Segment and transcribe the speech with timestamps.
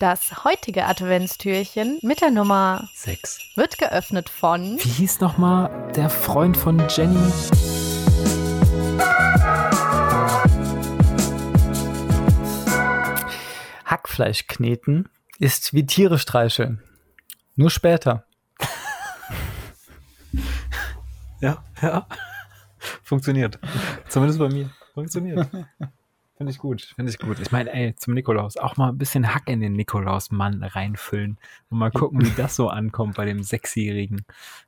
[0.00, 4.78] Das heutige Adventstürchen mit der Nummer 6 wird geöffnet von.
[4.82, 7.18] Wie hieß nochmal der Freund von Jenny?
[13.84, 16.82] Hackfleisch kneten ist wie Tiere streicheln.
[17.54, 18.24] Nur später.
[21.42, 22.06] Ja, ja.
[23.02, 23.58] Funktioniert.
[24.08, 24.70] Zumindest bei mir.
[24.94, 25.46] Funktioniert.
[26.40, 27.38] Finde ich gut, finde ich gut.
[27.38, 31.36] Ich meine, ey, zum Nikolaus auch mal ein bisschen Hack in den Nikolaus-Mann reinfüllen
[31.68, 34.24] und mal gucken, wie das so ankommt bei dem Sechsjährigen.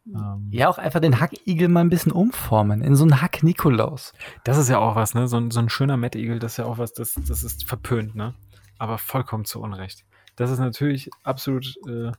[0.06, 4.12] Ähm, ja, auch einfach den Hackigel mal ein bisschen umformen in so einen Hack-Nikolaus.
[4.44, 5.28] Das ist ja auch was, ne?
[5.28, 8.14] So ein, so ein schöner Mettigel, das ist ja auch was, das, das ist verpönt,
[8.14, 8.34] ne?
[8.76, 10.04] Aber vollkommen zu Unrecht.
[10.36, 12.12] Das ist natürlich absolut, äh,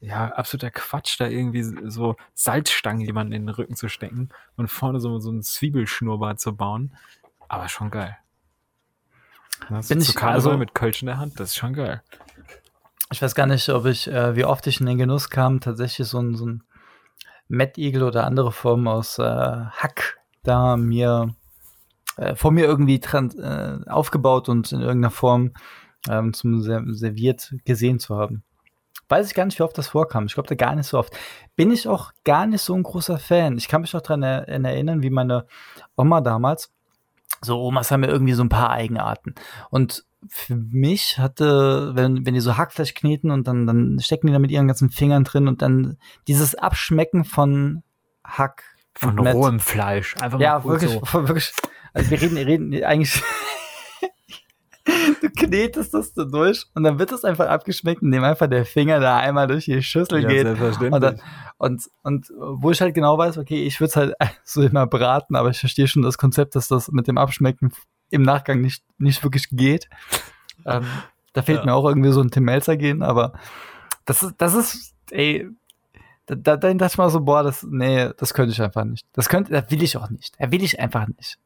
[0.00, 5.00] ja, absoluter Quatsch, da irgendwie so Salzstangen jemanden in den Rücken zu stecken und vorne
[5.00, 6.94] so, so einen Zwiebelschnurrbart zu bauen.
[7.48, 8.18] Aber schon geil.
[9.68, 12.02] Das Bin ich also mit Kölsch in der Hand, das ist schon geil.
[13.12, 16.06] Ich weiß gar nicht, ob ich, äh, wie oft ich in den Genuss kam, tatsächlich
[16.08, 16.62] so ein, so ein
[17.48, 21.34] Mettigel oder andere Formen aus äh, Hack da mir
[22.16, 25.52] äh, vor mir irgendwie äh, aufgebaut und in irgendeiner Form
[26.08, 28.42] ähm, zum serviert gesehen zu haben.
[29.08, 30.26] Weiß ich gar nicht, wie oft das vorkam.
[30.26, 31.16] Ich glaube, gar nicht so oft.
[31.56, 33.58] Bin ich auch gar nicht so ein großer Fan.
[33.58, 35.46] Ich kann mich auch daran erinnern, wie meine
[35.96, 36.70] Oma damals
[37.40, 39.34] so Omas haben ja irgendwie so ein paar Eigenarten.
[39.70, 44.32] Und für mich hatte, wenn, wenn die so Hackfleisch kneten und dann, dann stecken die
[44.32, 45.96] da mit ihren ganzen Fingern drin und dann
[46.28, 47.82] dieses Abschmecken von
[48.24, 48.64] Hack.
[48.94, 50.16] Von rohem Fleisch.
[50.20, 51.00] Einfach mal ja, wirklich, so.
[51.12, 51.52] wirklich.
[51.92, 53.22] Also wir reden, reden eigentlich
[55.20, 59.00] du knetest das so durch und dann wird es einfach abgeschmeckt, indem einfach der Finger
[59.00, 60.46] da einmal durch die Schüssel ja, geht.
[60.46, 61.20] Und, dann,
[61.58, 65.36] und, und wo ich halt genau weiß, okay, ich würde es halt so immer braten,
[65.36, 67.72] aber ich verstehe schon das Konzept, dass das mit dem Abschmecken
[68.10, 69.88] im Nachgang nicht, nicht wirklich geht.
[70.66, 70.84] Ähm,
[71.32, 71.66] da fehlt ja.
[71.66, 73.32] mir auch irgendwie so ein Tim Melzer gehen, aber
[74.04, 75.48] das ist, das ist, ey,
[76.26, 79.06] da, da, da dachte ich mal so, boah, das, nee, das könnte ich einfach nicht.
[79.12, 80.34] Das könnte, das will ich auch nicht.
[80.38, 81.38] Er will ich einfach nicht.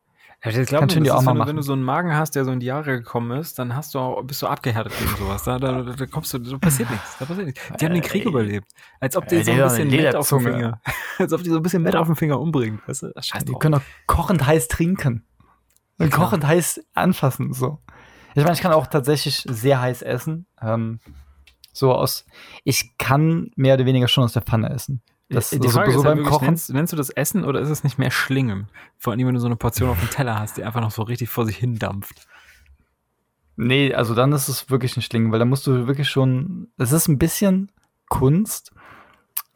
[0.45, 2.53] Ja, ich glaube, das auch ist, wenn, wenn, du so einen Magen hast, der so
[2.53, 5.45] in die Jahre gekommen ist, dann hast du auch, bist du abgehärtet gegen sowas.
[5.45, 7.17] Da, da, da kommst du, da passiert nichts.
[7.19, 7.63] Da passiert nichts.
[7.81, 8.71] Die haben den Krieg äh, überlebt.
[9.01, 10.81] Als ob die äh, so ein bisschen Met auf dem Finger,
[11.19, 12.83] als ob die so ein bisschen Met auf dem Finger umbringen.
[12.87, 13.13] Weißt du?
[13.19, 15.25] Scheiß die können auch kochend heiß trinken.
[15.99, 16.17] Und ja.
[16.17, 17.79] kochend heiß anfassen, so.
[18.35, 20.47] Ich meine, ich kann auch tatsächlich sehr heiß essen.
[20.61, 20.99] Ähm,
[21.73, 22.27] so aus,
[22.65, 25.03] ich kann mehr oder weniger schon aus der Pfanne essen.
[25.35, 26.47] Das die Frage so, so ist beim Kochen.
[26.47, 28.69] Nennst, nennst, du das Essen oder ist es nicht mehr Schlingen?
[28.99, 31.03] Vor allem, wenn du so eine Portion auf dem Teller hast, die einfach noch so
[31.03, 32.27] richtig vor sich hin dampft.
[33.57, 36.69] Nee, also dann ist es wirklich ein Schlingen, weil da musst du wirklich schon.
[36.77, 37.71] Es ist ein bisschen
[38.09, 38.73] Kunst,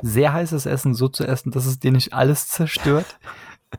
[0.01, 3.19] sehr heißes Essen so zu essen, dass es dir nicht alles zerstört.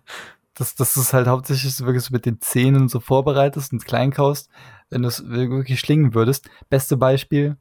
[0.59, 4.11] dass, dass du es halt hauptsächlich wirklich so mit den Zähnen so vorbereitest und klein
[4.11, 4.49] kaust,
[4.89, 6.49] wenn du es wirklich schlingen würdest.
[6.69, 7.55] Beste Beispiel,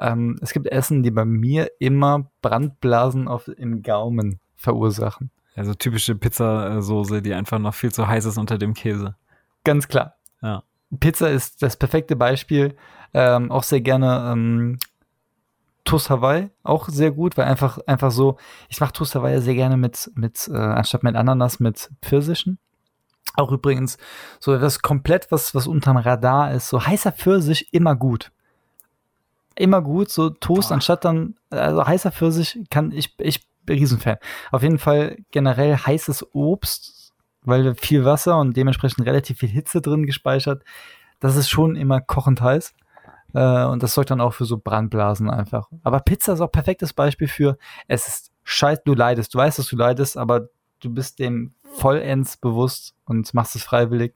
[0.00, 5.30] ähm, es gibt Essen, die bei mir immer Brandblasen auf, im Gaumen verursachen.
[5.54, 9.16] Also typische Pizzasoße, die einfach noch viel zu heiß ist unter dem Käse.
[9.64, 10.14] Ganz klar.
[10.40, 10.62] Ja.
[10.98, 12.76] Pizza ist das perfekte Beispiel.
[13.12, 14.78] Ähm, auch sehr gerne ähm,
[15.84, 18.36] Toast Hawaii, auch sehr gut, weil einfach, einfach so,
[18.68, 22.58] ich mache Toast Hawaii sehr gerne mit, mit äh, anstatt mit Ananas, mit Pfirsichen.
[23.34, 23.98] Auch übrigens
[24.38, 26.68] so etwas komplett, was, was unterm Radar ist.
[26.68, 28.30] So heißer Pfirsich immer gut
[29.60, 30.74] immer gut, so Toast Boah.
[30.74, 34.16] anstatt dann, also heißer Pfirsich kann ich, ich bin Riesenfan.
[34.50, 37.12] Auf jeden Fall generell heißes Obst,
[37.42, 40.62] weil viel Wasser und dementsprechend relativ viel Hitze drin gespeichert.
[41.20, 42.74] Das ist schon immer kochend heiß.
[43.34, 45.68] Äh, und das sorgt dann auch für so Brandblasen einfach.
[45.82, 49.34] Aber Pizza ist auch perfektes Beispiel für, es ist scheiße, du leidest.
[49.34, 50.48] Du weißt, dass du leidest, aber
[50.80, 54.14] du bist dem vollends bewusst und machst es freiwillig,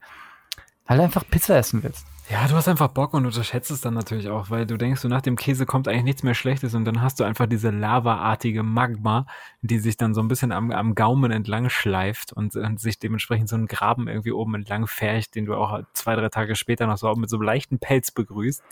[0.87, 2.07] weil du einfach Pizza essen willst.
[2.31, 5.09] Ja, du hast einfach Bock und unterschätzt es dann natürlich auch, weil du denkst, so
[5.09, 8.63] nach dem Käse kommt eigentlich nichts mehr Schlechtes und dann hast du einfach diese lavaartige
[8.63, 9.27] Magma,
[9.61, 13.51] die sich dann so ein bisschen am, am Gaumen entlang schleift und, und sich dementsprechend
[13.51, 16.97] so einen Graben irgendwie oben entlang färcht, den du auch zwei, drei Tage später noch
[16.97, 18.63] so mit so einem leichten Pelz begrüßt.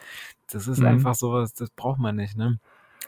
[0.50, 0.86] Das ist mhm.
[0.86, 2.58] einfach sowas, das braucht man nicht, ne?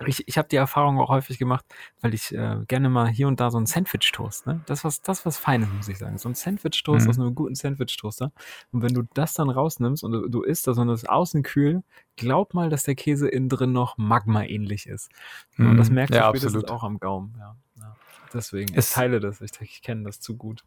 [0.06, 1.64] Ich, ich habe die Erfahrung auch häufig gemacht,
[2.00, 4.60] weil ich äh, gerne mal hier und da so ein Sandwich-Toast, ne?
[4.66, 6.18] Das was, das was Feines, muss ich sagen.
[6.18, 7.10] So ein Sandwich-Toast mhm.
[7.10, 8.32] aus einem guten Sandwich-Toaster.
[8.72, 11.42] Und wenn du das dann rausnimmst und du, du isst das und das ist außen
[11.42, 11.82] kühl,
[12.16, 15.10] glaub mal, dass der Käse innen drin noch Magma-ähnlich ist.
[15.56, 15.70] Mhm.
[15.70, 15.96] Und das mhm.
[15.96, 17.56] merkst du ja, spätestens auch am Gaumen, ja.
[17.78, 17.96] ja.
[18.32, 20.64] Deswegen, ich teile das, ich, ich kenne das zu gut.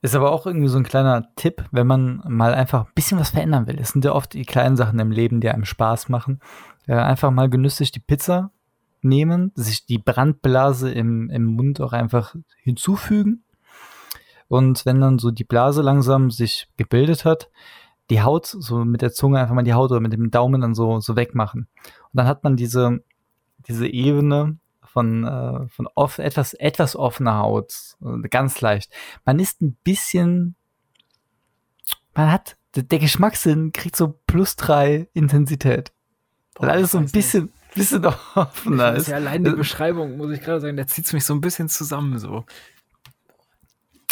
[0.00, 3.30] Ist aber auch irgendwie so ein kleiner Tipp, wenn man mal einfach ein bisschen was
[3.30, 3.78] verändern will.
[3.80, 6.40] Es sind ja oft die kleinen Sachen im Leben, die einem Spaß machen.
[6.86, 8.52] Äh, einfach mal genüsslich die Pizza
[9.02, 13.44] nehmen, sich die Brandblase im, im Mund auch einfach hinzufügen.
[14.48, 17.50] Und wenn dann so die Blase langsam sich gebildet hat,
[18.10, 20.74] die Haut so mit der Zunge einfach mal die Haut oder mit dem Daumen dann
[20.74, 21.68] so, so wegmachen.
[21.84, 23.02] Und dann hat man diese,
[23.66, 28.90] diese Ebene von, äh, von off, etwas, etwas offener Haut, äh, ganz leicht.
[29.24, 30.56] Man ist ein bisschen,
[32.14, 35.92] man hat, der, der Geschmackssinn kriegt so plus drei Intensität.
[36.54, 38.04] Boah, alles so ein bisschen, bisschen
[38.34, 39.08] offener Das ist.
[39.08, 41.68] ja allein die Beschreibung, muss ich gerade sagen, da zieht es mich so ein bisschen
[41.68, 42.44] zusammen so.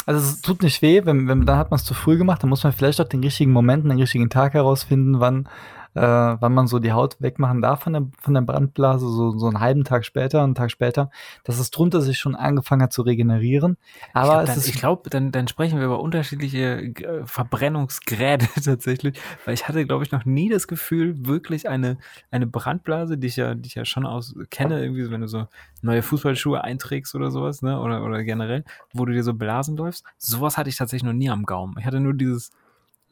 [0.05, 2.49] Also es tut nicht weh, wenn, wenn dann hat man es zu früh gemacht, dann
[2.49, 5.49] muss man vielleicht auch den richtigen Moment, den richtigen Tag herausfinden, wann,
[5.97, 9.47] äh, wann man so die Haut wegmachen darf von der, von der Brandblase, so, so
[9.47, 11.09] einen halben Tag später, einen Tag später,
[11.43, 13.77] dass es drunter sich schon angefangen hat zu regenerieren.
[14.13, 19.53] Aber ich glaube, dann, glaub, dann, dann sprechen wir über unterschiedliche äh, Verbrennungsgräde tatsächlich, weil
[19.53, 21.97] ich hatte, glaube ich, noch nie das Gefühl, wirklich eine,
[22.31, 25.27] eine Brandblase, die ich ja, die ich ja schon aus kenne, irgendwie, so, wenn du
[25.27, 25.47] so
[25.81, 28.63] neue Fußballschuhe einträgst oder sowas, ne, oder, oder generell,
[28.93, 31.75] wo du dir so Blasen läufst, sowas hatte ich tatsächlich noch nie am Gaumen.
[31.79, 32.51] Ich hatte nur dieses,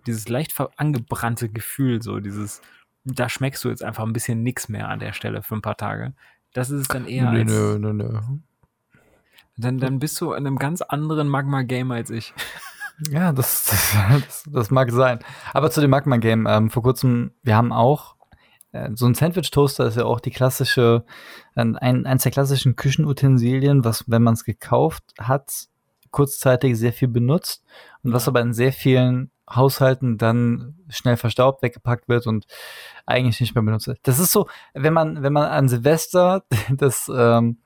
[0.08, 2.62] dieses leicht angebrannte Gefühl, so dieses,
[3.04, 5.78] da schmeckst du jetzt einfach ein bisschen nix mehr an der Stelle für ein paar
[5.78, 6.14] Tage.
[6.54, 8.20] Das ist es dann eher als, nö, nö, nö.
[9.58, 12.34] dann, dann bist du in einem ganz anderen Magma-Game als ich.
[13.10, 15.20] Ja, das, das, das, mag sein.
[15.54, 18.16] Aber zu dem Magma-Game, ähm, vor kurzem, wir haben auch
[18.72, 21.06] äh, so ein Sandwich-Toaster ist ja auch die klassische,
[21.56, 25.68] ein, eins der klassischen Küchenutensilien, was, wenn man es gekauft hat,
[26.12, 27.66] kurzzeitig sehr viel benutzt
[28.04, 32.46] und was aber in sehr vielen Haushalten dann schnell verstaubt, weggepackt wird und
[33.06, 34.00] eigentlich nicht mehr benutzt wird.
[34.04, 37.58] Das ist so, wenn man, wenn man an Silvester das, ähm,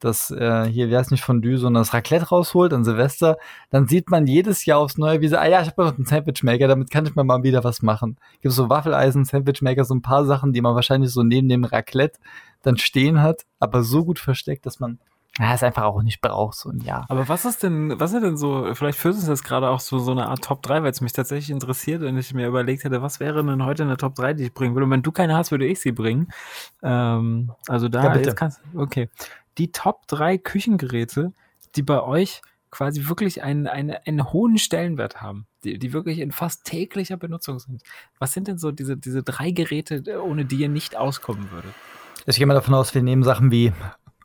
[0.00, 3.36] das äh, hier, wie heißt nicht Fondue, sondern das Raclette rausholt an Silvester,
[3.70, 6.06] dann sieht man jedes Jahr aufs Neue, wie so, ah ja, ich habe noch einen
[6.06, 8.16] Sandwichmaker, damit kann ich mir mal wieder was machen.
[8.40, 12.18] Gibt so Waffeleisen, Sandwichmaker, so ein paar Sachen, die man wahrscheinlich so neben dem Raclette
[12.62, 14.98] dann stehen hat, aber so gut versteckt, dass man
[15.38, 17.06] ja, es einfach auch nicht braucht, so ein Jahr.
[17.08, 19.98] Aber was ist denn, was ist denn so, vielleicht führt uns das gerade auch so,
[19.98, 23.00] so eine Art Top 3, weil es mich tatsächlich interessiert und ich mir überlegt hätte,
[23.00, 24.84] was wäre denn heute eine Top 3, die ich bringen würde?
[24.84, 26.28] Und wenn du keine hast, würde ich sie bringen.
[26.82, 28.30] Ähm, also da, Ja, bitte.
[28.30, 29.08] jetzt kannst okay.
[29.56, 31.32] Die Top 3 Küchengeräte,
[31.76, 36.32] die bei euch quasi wirklich einen, einen, einen hohen Stellenwert haben, die, die wirklich in
[36.32, 37.82] fast täglicher Benutzung sind.
[38.18, 41.72] Was sind denn so diese, diese drei Geräte, ohne die ihr nicht auskommen würdet?
[42.26, 43.72] Ich gehe mal davon aus, wir nehmen Sachen wie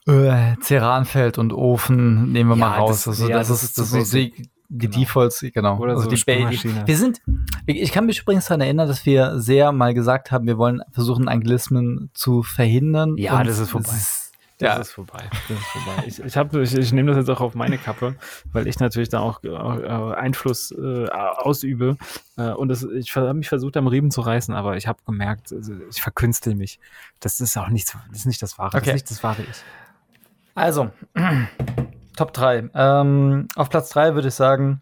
[0.08, 3.04] äh, Ceranfeld und Ofen, nehmen wir Ja, mal raus.
[3.06, 4.50] das- also ja, das, das ist, das ist so die, die
[4.88, 4.98] Genau.
[4.98, 5.78] Defaults, genau.
[5.78, 6.88] Oder also so die Ba- Spülmaschine.
[6.88, 7.22] Wir sind,
[7.68, 11.28] ich kann mich übrigens daran erinnern, dass wir sehr mal gesagt haben, wir wollen versuchen,
[11.28, 13.16] Anglismen zu verhindern.
[13.18, 13.90] Ja, das ist vorbei.
[13.90, 14.22] ist-
[14.58, 15.24] Das Ja, ist vorbei.
[15.50, 16.04] Das ist vorbei.
[16.08, 18.16] Ich, ich, hab, ich, ich nehme das jetzt auch auf meine Kappe,
[18.54, 19.50] weil ich natürlich da auch äh,
[20.16, 21.98] Einfluss äh, ausübe.
[22.38, 25.52] Äh, und das, ich habe mich versucht, am Riemen zu reißen, aber ich habe gemerkt,
[25.54, 26.80] also ich verkünstel mich.
[27.20, 28.72] Das ist auch nichts, das ist nicht das Wahre.
[28.72, 28.90] Das Okay.
[28.92, 29.64] ist nicht das wahre Ich.
[30.56, 30.90] Also,
[32.18, 32.70] Top 3.
[32.74, 34.82] Ähm, auf Platz 3 würde ich sagen,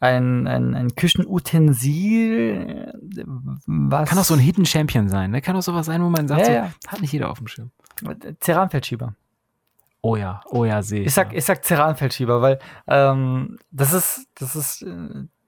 [0.00, 3.22] ein, ein, ein Küchenutensil, äh,
[3.66, 4.08] was.
[4.08, 5.30] Kann auch so ein Hidden Champion sein.
[5.30, 5.40] Ne?
[5.42, 6.70] Kann auch sowas sein, wo man sagt, Ja, so, ja.
[6.88, 7.70] hat nicht jeder auf dem Schirm.
[8.40, 9.14] Ceranfeldschieber.
[10.02, 11.08] Oh ja, oh ja, sehe ich.
[11.08, 11.38] Ich sag, ja.
[11.38, 14.82] ich sag Ceranfeldschieber, weil ähm, das ist, das ist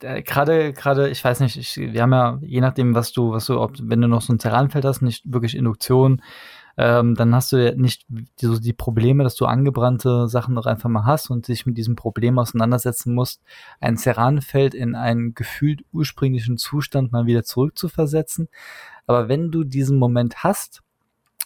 [0.02, 3.46] äh, gerade, gerade, ich weiß nicht, ich, wir haben ja, je nachdem, was du, was
[3.46, 6.20] du, ob, wenn du noch so ein Ceranfeld hast, nicht wirklich Induktion,
[6.76, 10.66] ähm, dann hast du ja nicht die, so die Probleme, dass du angebrannte Sachen noch
[10.66, 13.42] einfach mal hast und dich mit diesem Problem auseinandersetzen musst,
[13.80, 18.48] ein Ceranfeld in einen gefühlt ursprünglichen Zustand mal wieder zurückzuversetzen.
[19.06, 20.82] Aber wenn du diesen Moment hast,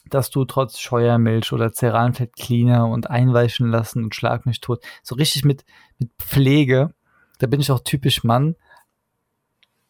[0.08, 5.16] dass du trotz Scheuermilch oder Ceranfeld Cleaner und einweichen lassen und schlag mich tot, so
[5.16, 5.64] richtig mit,
[5.99, 6.95] mit Pflege,
[7.38, 8.56] da bin ich auch typisch Mann.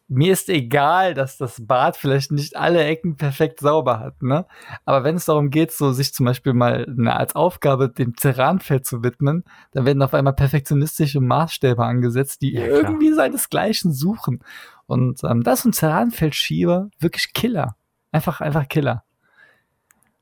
[0.09, 4.45] Mir ist egal, dass das Bad vielleicht nicht alle Ecken perfekt sauber hat, ne?
[4.85, 8.85] Aber wenn es darum geht, so sich zum Beispiel mal na, als Aufgabe dem Ceranfeld
[8.85, 14.43] zu widmen, dann werden auf einmal perfektionistische Maßstäbe angesetzt, die Ja, irgendwie seinesgleichen suchen.
[14.85, 17.75] Und ähm, das ist ein Ceranfeldschieber wirklich Killer.
[18.11, 19.03] Einfach, einfach Killer.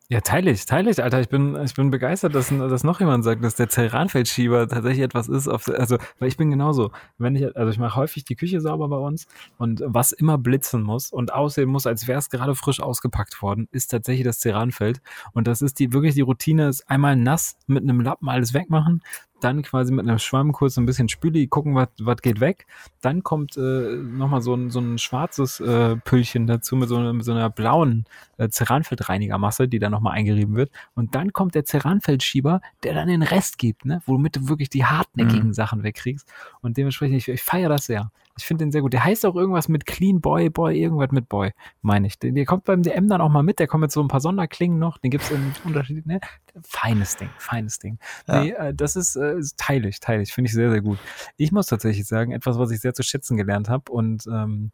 [0.08, 1.20] Ja, teile ich, teile ich, Alter.
[1.20, 5.28] Ich bin, ich bin begeistert, dass, dass noch jemand sagt, dass der Ceranfeldschieber tatsächlich etwas
[5.28, 5.48] ist.
[5.48, 6.92] Auf, also, weil ich bin genauso.
[7.18, 9.26] Wenn ich, also ich mache häufig die Küche sauber bei uns
[9.58, 13.68] und was immer blitzen muss und aussehen muss, als wäre es gerade frisch ausgepackt worden,
[13.72, 15.02] ist tatsächlich das Ceranfeld.
[15.34, 19.02] Und das ist die, wirklich die Routine, ist einmal nass mit einem Lappen alles wegmachen,
[19.42, 22.66] dann quasi mit einem Schwamm kurz ein bisschen Spüli, gucken, was was geht weg.
[23.02, 27.14] Dann kommt äh, nochmal so ein, so ein schwarzes äh, Püllchen dazu mit so, einer-
[27.14, 28.06] mit so einer blauen
[28.38, 30.72] äh, Ceranfeldreinigermasse, die dann nochmal eingerieben wird.
[30.96, 34.02] Und dann kommt der Ceranfeldschieber, der dann den Rest gibt, ne?
[34.06, 35.54] womit du wirklich die hartnäckigen Mhm.
[35.54, 36.28] Sachen wegkriegst.
[36.62, 38.12] Und dementsprechend, ich, ich feiere das sehr.
[38.38, 38.92] Ich finde den sehr gut.
[38.92, 42.20] Der heißt auch irgendwas mit Clean Boy, Boy, irgendwas mit Boy, meine ich.
[42.20, 44.20] Der, der kommt beim DM dann auch mal mit, der kommt mit so ein paar
[44.20, 46.20] Sonderklingen noch, den gibt's in Unterschied, ne?
[46.64, 47.98] Feines Ding, feines Ding.
[48.28, 48.44] Ja.
[48.44, 51.00] Nee, äh, das ist, äh, teilig, teilig, finde ich sehr, sehr gut.
[51.38, 54.72] Ich muss tatsächlich sagen, etwas, was ich sehr zu schätzen gelernt habe und ähm,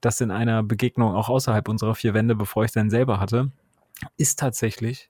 [0.00, 3.50] das in einer Begegnung auch außerhalb unserer vier Wände, bevor ich dann selber hatte,
[4.16, 5.08] ist tatsächlich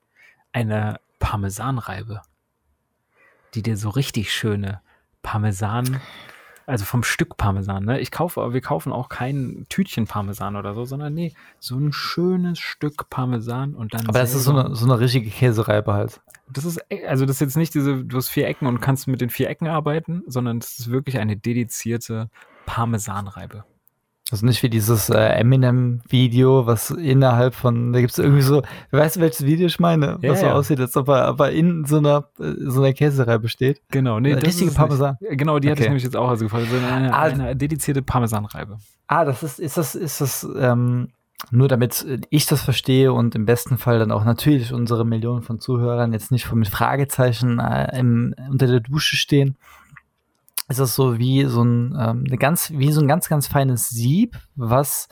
[0.51, 2.21] eine Parmesanreibe,
[3.53, 4.81] die dir so richtig schöne
[5.21, 6.01] Parmesan,
[6.65, 7.99] also vom Stück Parmesan, ne?
[7.99, 12.59] Ich kaufe, wir kaufen auch kein Tütchen Parmesan oder so, sondern nee, so ein schönes
[12.59, 14.07] Stück Parmesan und dann.
[14.07, 16.21] Aber das ist so eine, so eine richtige Käsereibe halt.
[16.51, 19.07] das ist, e- also das ist jetzt nicht diese, du hast vier Ecken und kannst
[19.07, 22.29] mit den vier Ecken arbeiten, sondern das ist wirklich eine dedizierte
[22.65, 23.63] Parmesanreibe.
[24.31, 29.17] Also nicht wie dieses äh, Eminem-Video, was innerhalb von, da gibt es irgendwie so, weißt
[29.17, 30.17] du, welches Video ich meine?
[30.21, 30.53] Ja, was so ja.
[30.53, 33.81] aussieht, als ob er aber in so einer, äh, so einer Käsereibe steht.
[33.91, 35.17] Genau, nee, Äh, das richtige Parmesan.
[35.19, 35.37] Nicht.
[35.37, 35.89] Genau, die hatte ich Okay.
[35.89, 36.65] nämlich jetzt auch also gefragt.
[36.71, 38.79] So eine, Ah, eine dedizierte Parmesanreibe.
[39.07, 41.09] Ah, das ist, ist das, ist das, ähm,
[41.51, 45.59] nur damit ich das verstehe und im besten Fall dann auch natürlich unsere Millionen von
[45.59, 49.55] Zuhörern jetzt nicht mit Fragezeichen äh, im, unter der Dusche stehen.
[50.67, 53.89] Ist das so wie so ein, ähm, eine ganz, wie so ein ganz, ganz feines
[53.89, 55.07] Sieb, was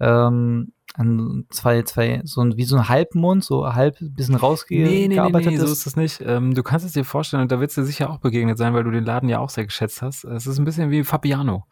[0.00, 5.00] ähm, an zwei, zwei, so ein, wie so ein Halbmond, so halb ein bisschen rausgearbeitet
[5.00, 5.86] Nee, nee, nee, nee, so ist.
[5.86, 6.20] das nicht.
[6.24, 8.74] Ähm, du kannst es dir vorstellen, und da wird es dir sicher auch begegnet sein,
[8.74, 10.24] weil du den Laden ja auch sehr geschätzt hast.
[10.24, 11.66] Es ist ein bisschen wie Fabiano.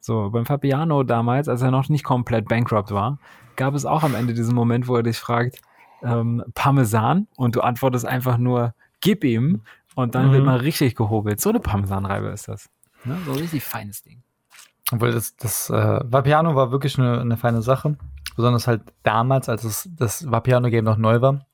[0.00, 3.18] So, beim Fabiano damals, als er noch nicht komplett bankrupt war,
[3.56, 5.58] gab es auch am Ende diesen Moment, wo er dich fragt,
[6.02, 9.60] ähm, Parmesan, und du antwortest einfach nur, gib ihm,
[9.94, 10.32] und dann Mhm.
[10.32, 11.40] wird mal richtig gehobelt.
[11.40, 12.70] So eine Parmesanreibe ist das.
[13.04, 13.18] Ne?
[13.24, 14.22] So richtig feines Ding.
[14.92, 17.96] Obwohl das, das äh, Vapiano war wirklich eine, eine feine Sache.
[18.36, 21.46] Besonders halt damals, als es, das Vapiano-Game noch neu war.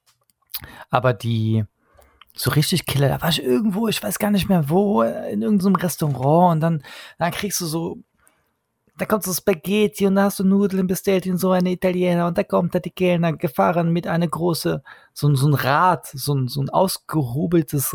[0.90, 1.64] Aber die
[2.34, 5.76] so richtig Killer, da war ich irgendwo, ich weiß gar nicht mehr wo, in irgendeinem
[5.76, 6.82] Restaurant und dann,
[7.18, 7.98] dann kriegst du so,
[8.98, 12.36] da kommt so Spaghetti und da hast du Nudeln bestellt in so eine Italiener und
[12.38, 14.82] da kommt da die Kellner gefahren mit einer große,
[15.14, 17.94] so, ein- so ein Rad, so ein, so ein ausgehobeltes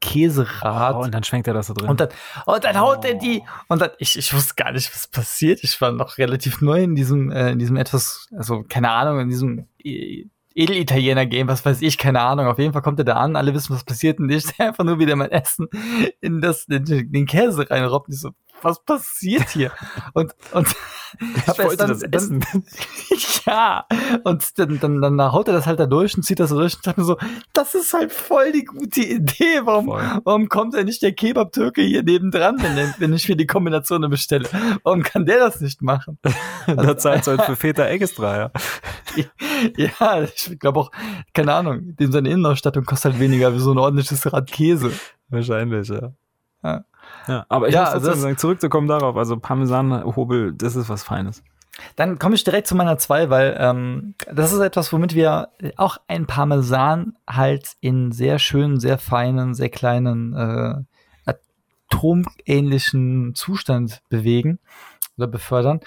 [0.00, 0.94] Käserad.
[0.96, 1.88] Oh, und dann schwenkt er das so drin.
[1.88, 2.08] Und dann,
[2.46, 3.42] und dann haut er die.
[3.68, 5.60] Und dann, ich, ich wusste gar nicht, was passiert.
[5.62, 9.28] Ich war noch relativ neu in diesem, äh, in diesem etwas, also keine Ahnung, in
[9.28, 12.46] diesem äh, Edel-Italiener-Game, was weiß ich, keine Ahnung.
[12.46, 14.18] Auf jeden Fall kommt er da an, alle wissen, was passiert.
[14.18, 15.68] Und ich einfach nur wieder mein Essen
[16.20, 18.08] in das, in den Käse reinrobbt.
[18.12, 18.30] Ich so,
[18.62, 19.70] was passiert hier?
[20.14, 20.68] Und, und
[21.46, 22.40] hab erst dann- dann-
[23.46, 23.86] ja,
[24.24, 26.82] und dann, dann, dann haut er das halt da durch und zieht das durch und
[26.84, 27.16] sagt mir so,
[27.52, 29.60] das ist halt voll die gute Idee.
[29.64, 30.20] Warum, Voll.
[30.24, 34.48] warum kommt denn nicht der Kebab-Türke hier nebendran, wenn, wenn ich mir die Kombination bestelle?
[34.82, 36.18] Warum kann der das nicht machen?
[36.66, 38.50] da zahlt halt für Väter extra, ja.
[39.76, 40.90] Ja, ich glaube auch,
[41.34, 44.92] keine Ahnung, dem seine Innenausstattung kostet halt weniger wie so ein ordentliches Rad Käse.
[45.30, 46.12] Wahrscheinlich, ja.
[46.62, 46.84] Ja.
[47.28, 51.02] Ja, aber ich Ja, muss also trotzdem sagen, zurückzukommen darauf, also Parmesanhobel, das ist was
[51.02, 51.42] Feines.
[51.94, 55.98] Dann komme ich direkt zu meiner zwei, weil ähm, das ist etwas, womit wir auch
[56.08, 60.74] ein Parmesan halt in sehr schönen, sehr feinen, sehr kleinen, äh,
[61.90, 64.58] atomähnlichen Zustand bewegen
[65.16, 65.80] oder befördern.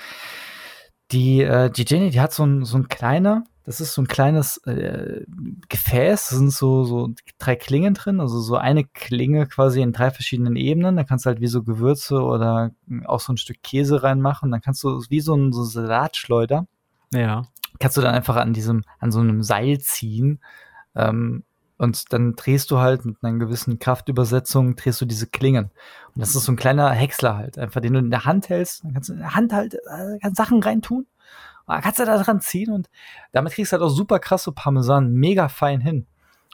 [1.11, 4.07] Die, äh, die Jenny, die hat so ein, so ein kleiner, das ist so ein
[4.07, 5.23] kleines äh,
[5.69, 10.09] Gefäß, da sind so, so drei Klingen drin, also so eine Klinge quasi in drei
[10.11, 10.95] verschiedenen Ebenen.
[10.97, 12.71] Da kannst du halt wie so Gewürze oder
[13.05, 14.51] auch so ein Stück Käse reinmachen.
[14.51, 16.65] Dann kannst du wie so ein so Salatschleuder,
[17.13, 17.43] Ja.
[17.79, 20.39] kannst du dann einfach an diesem, an so einem Seil ziehen.
[20.95, 21.43] Ähm,
[21.77, 25.71] und dann drehst du halt mit einer gewissen Kraftübersetzung, drehst du diese Klingen.
[26.13, 28.83] Und das ist so ein kleiner Häcksler halt, einfach den du in der Hand hältst.
[28.83, 31.07] Dann kannst du in der Hand halt äh, Sachen reintun.
[31.65, 32.89] Und dann kannst du da dran ziehen und
[33.31, 36.07] damit kriegst du halt auch super krasse Parmesan mega fein hin.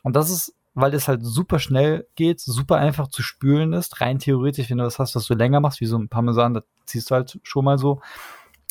[0.03, 3.99] Und das ist, weil es halt super schnell geht, super einfach zu spülen ist.
[3.99, 6.61] Rein theoretisch, wenn du was hast, was du länger machst, wie so ein Parmesan, da
[6.85, 7.99] ziehst du halt schon mal so,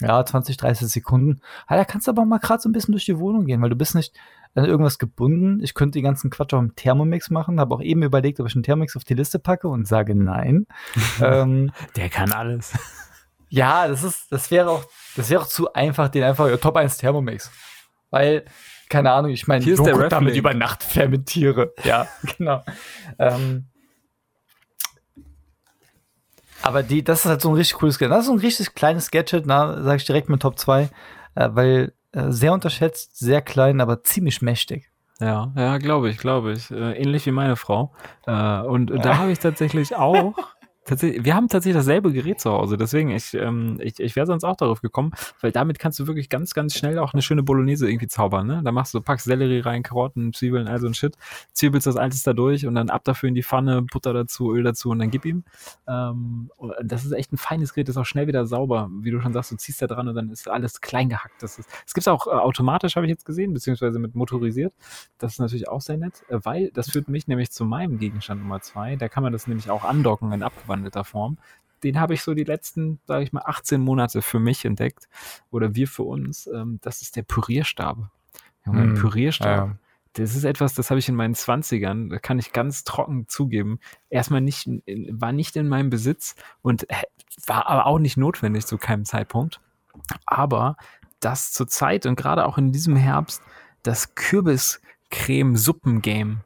[0.01, 1.41] ja, 20, 30 Sekunden.
[1.71, 3.71] Ja, da kannst du aber mal gerade so ein bisschen durch die Wohnung gehen, weil
[3.71, 4.15] du bist nicht
[4.55, 5.61] an irgendwas gebunden.
[5.63, 8.55] Ich könnte den ganzen Quatsch auch im Thermomix machen, habe auch eben überlegt, ob ich
[8.55, 10.67] einen Thermomix auf die Liste packe und sage nein.
[11.21, 12.73] ähm, Der kann alles.
[13.49, 14.85] Ja, das ist, das wäre auch,
[15.17, 17.51] das wäre auch zu einfach, den einfach ja, Top 1 Thermomix.
[18.11, 18.45] Weil,
[18.89, 21.73] keine Ahnung, ich meine, Hier ist der Joghurt damit über Nacht fermentiere.
[21.85, 22.65] Ja, genau.
[23.19, 23.67] Ähm,
[26.63, 28.13] aber die, das ist halt so ein richtig cooles Gadget.
[28.13, 30.89] Das ist so ein richtig kleines Gadget, na, sage ich direkt mit Top 2,
[31.35, 34.91] äh, weil äh, sehr unterschätzt, sehr klein, aber ziemlich mächtig.
[35.21, 36.71] Ja, ja, glaube ich, glaube ich.
[36.71, 37.95] Äh, ähnlich wie meine Frau.
[38.27, 40.35] Äh, und da habe ich tatsächlich auch.
[40.87, 44.45] Tatsächlich, wir haben tatsächlich dasselbe Gerät zu Hause, deswegen ich, ähm, ich, ich wäre sonst
[44.45, 47.91] auch darauf gekommen, weil damit kannst du wirklich ganz, ganz schnell auch eine schöne Bolognese
[47.91, 48.47] irgendwie zaubern.
[48.47, 48.61] Ne?
[48.65, 51.17] Da machst du, packst Sellerie rein, Karotten, Zwiebeln, all so ein Shit,
[51.53, 54.63] zwiebelst das alles da durch und dann ab dafür in die Pfanne, Butter dazu, Öl
[54.63, 55.43] dazu und dann gib ihm.
[55.89, 58.89] Ähm, und das ist echt ein feines Gerät, ist auch schnell wieder sauber.
[59.01, 61.43] Wie du schon sagst, du ziehst da dran und dann ist alles klein gehackt.
[61.43, 64.73] Das ist, es gibt auch äh, automatisch, habe ich jetzt gesehen, beziehungsweise mit motorisiert.
[65.19, 68.41] Das ist natürlich auch sehr nett, äh, weil das führt mich nämlich zu meinem Gegenstand
[68.41, 68.95] Nummer zwei.
[68.95, 71.39] Da kann man das nämlich auch andocken in abgewandelter Form.
[71.83, 75.09] den habe ich so die letzten, sage ich mal, 18 Monate für mich entdeckt
[75.51, 76.47] oder wir für uns.
[76.47, 77.99] Ähm, das ist der Pürierstab.
[78.65, 79.69] Junge, Hm, Pürierstab.
[79.69, 79.77] ja.
[80.15, 83.79] Das ist etwas, das habe ich in meinen 20ern, da kann ich ganz trocken zugeben,
[84.09, 84.67] erstmal nicht,
[85.11, 86.87] war nicht in meinem Besitz und
[87.47, 89.61] war aber auch nicht notwendig zu keinem Zeitpunkt.
[90.25, 90.79] Aber
[91.21, 93.43] das zur Zeit und gerade auch in diesem Herbst,
[93.83, 96.41] das Kürbiscreme-Suppen-Game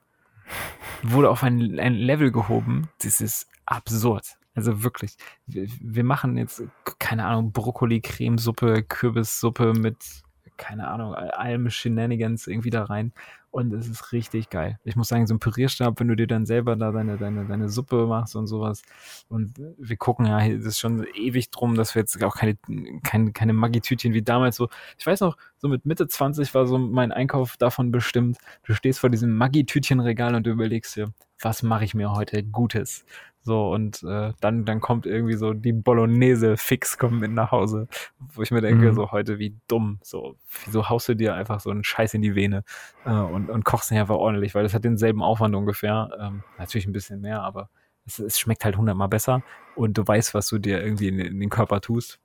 [1.03, 2.89] wurde auf ein, ein Level gehoben.
[3.03, 4.37] Das ist absurd.
[4.55, 5.17] Also wirklich.
[5.47, 6.63] Wir, wir machen jetzt,
[6.99, 10.23] keine Ahnung, Brokkoli-Cremesuppe, Kürbissuppe mit,
[10.61, 13.13] keine Ahnung, allem Shenanigans irgendwie da rein.
[13.51, 14.79] Und es ist richtig geil.
[14.85, 17.69] Ich muss sagen, so ein Pürierstab, wenn du dir dann selber da deine, deine, deine
[17.69, 18.83] Suppe machst und sowas.
[19.29, 22.57] Und wir gucken ja, es ist schon ewig drum, dass wir jetzt auch keine,
[23.03, 24.69] keine, keine Maggi-Tütchen wie damals so.
[24.99, 28.39] Ich weiß noch, so mit Mitte 20 war so mein Einkauf davon bestimmt.
[28.63, 33.05] Du stehst vor diesem Maggi-Tütchenregal und du überlegst dir, was mache ich mir heute Gutes?
[33.43, 37.89] So, und äh, dann, dann kommt irgendwie so die Bolognese fix kommt mit nach Hause,
[38.35, 38.95] wo ich mir denke, Mhm.
[38.95, 39.99] so heute wie dumm.
[40.03, 42.65] So, wieso haust du dir einfach so einen Scheiß in die Vene
[43.07, 46.11] äh, und, und kochst ihn einfach ordentlich, weil das hat denselben Aufwand ungefähr.
[46.21, 47.71] Ähm, natürlich ein bisschen mehr, aber
[48.07, 49.43] es, es schmeckt halt hundertmal besser
[49.75, 52.21] und du weißt, was du dir irgendwie in, in den Körper tust.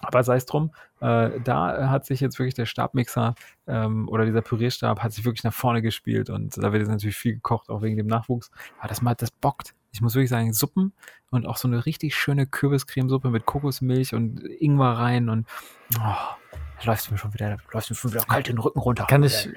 [0.00, 3.34] Aber sei es drum, äh, da hat sich jetzt wirklich der Stabmixer
[3.66, 7.16] ähm, oder dieser Pürierstab hat sich wirklich nach vorne gespielt und da wird jetzt natürlich
[7.16, 8.50] viel gekocht, auch wegen dem Nachwuchs.
[8.78, 9.74] Aber das mal, das bockt.
[9.94, 10.92] Ich muss wirklich sagen, Suppen
[11.30, 15.46] und auch so eine richtig schöne Kürbiscremesuppe mit Kokosmilch und Ingwer rein und
[15.96, 16.36] oh, da
[16.84, 19.06] läuft mir schon wieder, läuft mir schon wieder kalt den Rücken runter.
[19.06, 19.48] Kann ich-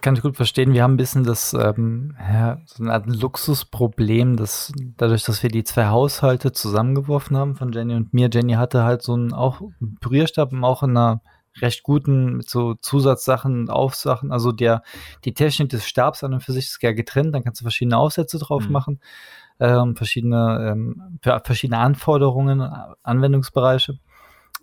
[0.00, 0.72] Kann ich gut verstehen.
[0.72, 5.50] Wir haben ein bisschen das, ähm, ja, so eine Art Luxusproblem, dass dadurch, dass wir
[5.50, 9.60] die zwei Haushalte zusammengeworfen haben von Jenny und mir, Jenny hatte halt so einen auch
[9.60, 11.20] einen Pürierstab und auch in einer
[11.60, 14.32] recht guten mit so Zusatzsachen, Aufsachen.
[14.32, 14.82] Also der,
[15.24, 17.96] die Technik des Stabs an und für sich ist ja getrennt, dann kannst du verschiedene
[17.96, 18.72] Aufsätze drauf Mhm.
[18.72, 19.00] machen,
[19.60, 22.60] ähm, verschiedene, ähm, für verschiedene Anforderungen,
[23.02, 23.98] Anwendungsbereiche.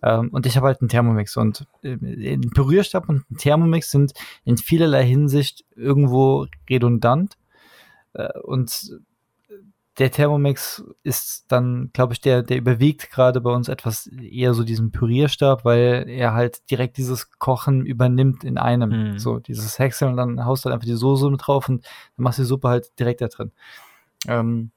[0.03, 4.13] Ähm, und ich habe halt einen Thermomix und äh, ein Pürierstab und ein Thermomix sind
[4.45, 7.37] in vielerlei Hinsicht irgendwo redundant.
[8.13, 8.99] Äh, und
[10.01, 14.63] der Thermomix ist dann, glaube ich, der, der überwiegt gerade bei uns etwas eher so
[14.63, 18.89] diesen Pürierstab, weil er halt direkt dieses Kochen übernimmt in einem.
[19.11, 19.19] Mhm.
[19.19, 22.23] So, dieses Häckseln und dann haust du halt einfach die Soße mit drauf und dann
[22.23, 23.51] machst du die Suppe halt direkt da drin.
[24.27, 24.71] Ähm,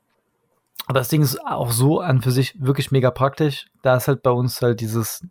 [0.87, 3.69] aber das Ding ist auch so an für sich wirklich mega praktisch.
[3.81, 5.27] Da ist halt bei uns halt dieses,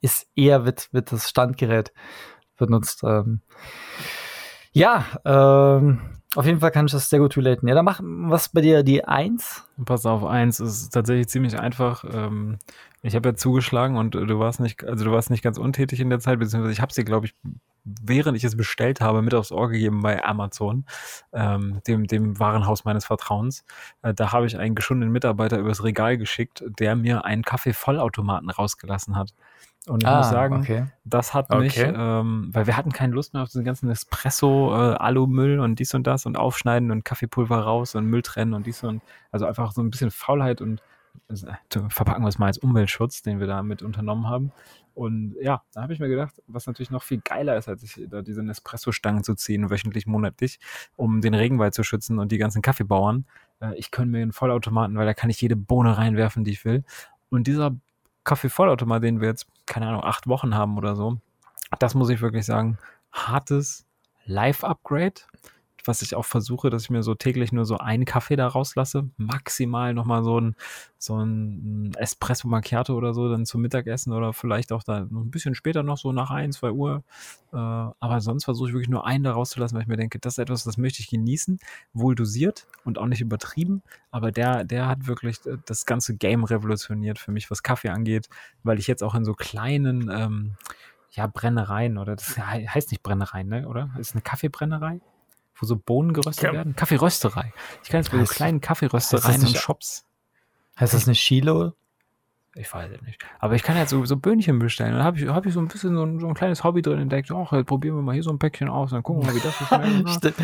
[0.00, 1.92] ist eher wird, wird das Standgerät
[2.56, 3.02] benutzt.
[3.02, 3.40] Ähm,
[4.70, 5.98] ja, ähm,
[6.36, 7.66] auf jeden Fall kann ich das sehr gut relaten.
[7.66, 9.66] Ja, dann mach was bei dir die Eins.
[9.84, 12.04] Pass auf, eins ist tatsächlich ziemlich einfach.
[12.10, 12.58] Ähm,
[13.02, 16.10] ich habe ja zugeschlagen und du warst nicht, also du warst nicht ganz untätig in
[16.10, 17.34] der Zeit, beziehungsweise ich habe sie, glaube ich,
[17.84, 20.84] während ich es bestellt habe, mit aufs Ohr gegeben bei Amazon,
[21.32, 23.64] ähm, dem, dem Warenhaus meines Vertrauens.
[24.02, 29.16] Äh, da habe ich einen geschundenen Mitarbeiter übers Regal geschickt, der mir einen Kaffeevollautomaten rausgelassen
[29.16, 29.32] hat.
[29.88, 30.86] Und ich muss sagen, Ah, okay.
[31.04, 31.60] das hat Okay.
[31.60, 35.78] mich, ähm, weil wir hatten keine Lust mehr auf diesen ganzen Espresso, äh, Alumüll und
[35.78, 39.46] dies und das und Aufschneiden und Kaffeepulver raus und Müll trennen und dies und also
[39.46, 40.82] einfach so ein bisschen Faulheit und
[41.28, 44.50] äh, verpacken wir es mal als Umweltschutz, den wir damit unternommen haben.
[44.94, 48.00] Und ja, da habe ich mir gedacht, was natürlich noch viel geiler ist, als sich
[48.08, 50.58] da diese Nespresso-Stangen zu ziehen, wöchentlich, monatlich,
[50.96, 53.26] um den Regenwald zu schützen und die ganzen Kaffeebauern.
[53.60, 56.64] Äh, ich könnte mir einen Vollautomaten, weil da kann ich jede Bohne reinwerfen, die ich
[56.64, 56.82] will.
[57.28, 57.76] Und dieser
[58.26, 61.16] Kaffeevollautomat, den wir jetzt, keine Ahnung, acht Wochen haben oder so,
[61.78, 62.78] das muss ich wirklich sagen,
[63.12, 63.86] hartes
[64.26, 65.22] Live-Upgrade,
[65.86, 69.08] was ich auch versuche, dass ich mir so täglich nur so einen Kaffee da rauslasse,
[69.16, 70.56] maximal nochmal so ein,
[70.98, 75.30] so ein Espresso Macchiato oder so dann zum Mittagessen oder vielleicht auch da noch ein
[75.30, 77.02] bisschen später noch so nach 1, 2 Uhr.
[77.52, 80.34] Äh, aber sonst versuche ich wirklich nur einen da rauszulassen, weil ich mir denke, das
[80.34, 81.58] ist etwas, das möchte ich genießen,
[81.92, 86.44] wohl dosiert und auch nicht übertrieben, aber der, der hat wirklich äh, das ganze Game
[86.44, 88.28] revolutioniert für mich, was Kaffee angeht,
[88.62, 90.52] weil ich jetzt auch in so kleinen, ähm,
[91.10, 93.90] ja, Brennereien oder das he- heißt nicht Brennereien, ne, oder?
[93.98, 95.00] Ist eine Kaffeebrennerei?
[95.58, 96.52] Wo so Bohnen geröstet Ja.
[96.52, 96.76] werden?
[96.76, 97.52] Kaffeerösterei.
[97.82, 100.04] Ich kann jetzt bei so kleinen Kaffeeröstereien und Shops.
[100.78, 101.72] Heißt das nicht Chilo?
[102.58, 103.22] Ich weiß es nicht.
[103.38, 104.92] Aber ich kann jetzt so, so Böhnchen bestellen.
[104.94, 106.80] Und da habe ich, hab ich so ein bisschen so ein, so ein kleines Hobby
[106.80, 107.30] drin entdeckt.
[107.30, 109.40] Ach, jetzt probieren wir mal hier so ein Päckchen aus, dann gucken wir mal, wie
[109.40, 110.14] das.
[110.16, 110.36] Stimmt.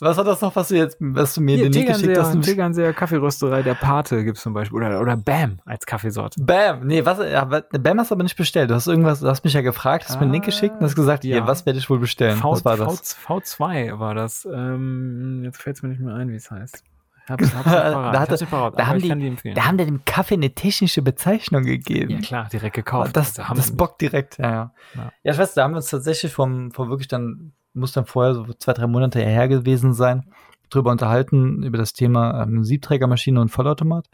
[0.00, 2.18] Was war das noch, was du jetzt, was du mir in Hier, den Link geschickt
[2.18, 2.40] hast?
[2.42, 4.76] Tegernseer, Kaffeerösterei, der Pate gibt es zum Beispiel.
[4.76, 6.42] Oder, oder Bam als Kaffeesorte.
[6.42, 6.86] Bam!
[6.86, 8.70] Nee, was, ja, Bam hast du aber nicht bestellt.
[8.70, 10.82] Du hast irgendwas, du hast mich ja gefragt, hast mir einen Link Ah, geschickt und
[10.82, 11.36] hast gesagt, ja.
[11.38, 12.36] hier, was werde ich wohl bestellen?
[12.36, 13.14] V, was war das?
[13.14, 14.46] V, V2 war das.
[14.52, 16.84] Ähm, jetzt fällt es mir nicht mehr ein, wie es heißt.
[17.28, 19.54] Hab's, hab's Da hatte- haben die- die.
[19.54, 22.10] Da haben wir dem Kaffee eine technische Bezeichnung gegeben.
[22.10, 23.16] ja klar, direkt gekauft.
[23.16, 24.74] Das, Also das sie- bockt direkt, ja, ja.
[24.94, 25.12] Ja.
[25.22, 28.34] Ja, ich weiß, da haben wir uns tatsächlich vom, vor wirklich dann, muss dann vorher
[28.34, 30.30] so zwei, drei Monate her gewesen sein,
[30.70, 34.06] drüber unterhalten, über das Thema ähm, Siebträgermaschine und Vollautomat.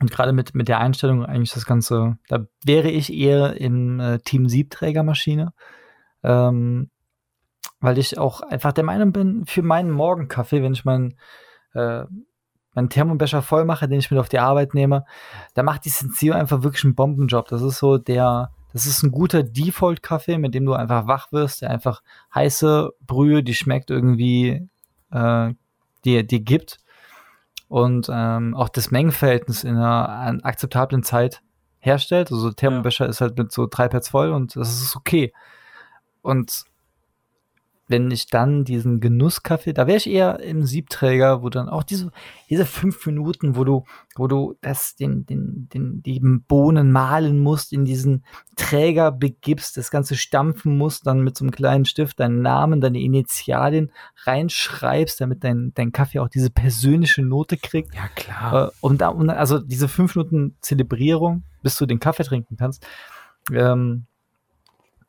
[0.00, 4.18] Und gerade mit, mit der Einstellung eigentlich das Ganze, da wäre ich eher im äh,
[4.18, 5.52] Team Siebträgermaschine.
[6.22, 6.90] Ähm,
[7.84, 11.18] weil ich auch einfach der Meinung bin, für meinen Morgenkaffee, wenn ich meinen,
[11.74, 12.04] äh,
[12.74, 15.04] meinen Thermobecher voll mache, den ich mit auf die Arbeit nehme,
[15.52, 17.48] da macht die Senseo einfach wirklich einen Bombenjob.
[17.48, 21.60] Das ist so der, das ist ein guter Default-Kaffee, mit dem du einfach wach wirst,
[21.60, 22.02] der einfach
[22.34, 24.66] heiße Brühe, die schmeckt irgendwie,
[25.10, 25.52] äh,
[26.04, 26.78] dir, dir gibt
[27.68, 31.42] und ähm, auch das Mengenverhältnis in einer akzeptablen Zeit
[31.80, 32.32] herstellt.
[32.32, 33.10] Also Thermobecher ja.
[33.10, 35.34] ist halt mit so drei Pads voll und das ist okay.
[36.22, 36.64] Und
[37.86, 42.10] wenn ich dann diesen Genusskaffee, da wäre ich eher im Siebträger, wo dann auch diese,
[42.48, 43.84] diese fünf Minuten, wo du,
[44.16, 48.24] wo du das, den, den, den, die Bohnen mahlen musst, in diesen
[48.56, 53.00] Träger begibst, das Ganze stampfen musst, dann mit so einem kleinen Stift deinen Namen, deine
[53.00, 53.92] Initialien
[54.24, 57.94] reinschreibst, damit dein, dein Kaffee auch diese persönliche Note kriegt.
[57.94, 58.68] Ja, klar.
[58.68, 62.86] Äh, und da, und also diese fünf Minuten Zelebrierung, bis du den Kaffee trinken kannst,
[63.52, 64.06] ähm,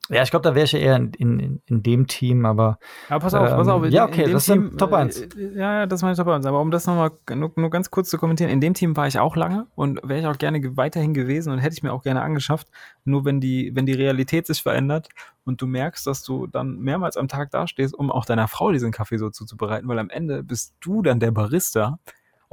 [0.09, 2.77] ja, ich glaube, da wäre ich ja eher in, in, in dem Team, aber.
[3.09, 3.85] Ja, pass auf, ähm, pass auf.
[3.87, 5.21] Ja, okay, das Team, ist Top 1.
[5.21, 6.45] Äh, ja, ja, das ist meine Top 1.
[6.45, 9.17] Aber um das nochmal nur, nur ganz kurz zu kommentieren, in dem Team war ich
[9.17, 12.21] auch lange und wäre ich auch gerne weiterhin gewesen und hätte ich mir auch gerne
[12.21, 12.67] angeschafft.
[13.03, 15.09] Nur wenn die, wenn die Realität sich verändert
[15.43, 18.91] und du merkst, dass du dann mehrmals am Tag dastehst, um auch deiner Frau diesen
[18.91, 21.99] Kaffee so zuzubereiten, weil am Ende bist du dann der Barista,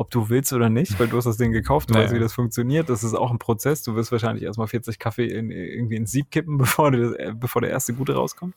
[0.02, 2.04] ob du willst oder nicht, weil du hast das Ding gekauft, du naja.
[2.04, 2.88] weißt, wie das funktioniert.
[2.88, 3.82] Das ist auch ein Prozess.
[3.82, 7.62] Du wirst wahrscheinlich erstmal 40 Kaffee in, irgendwie ins Sieb kippen, bevor, das, äh, bevor
[7.62, 8.54] der erste gute rauskommt.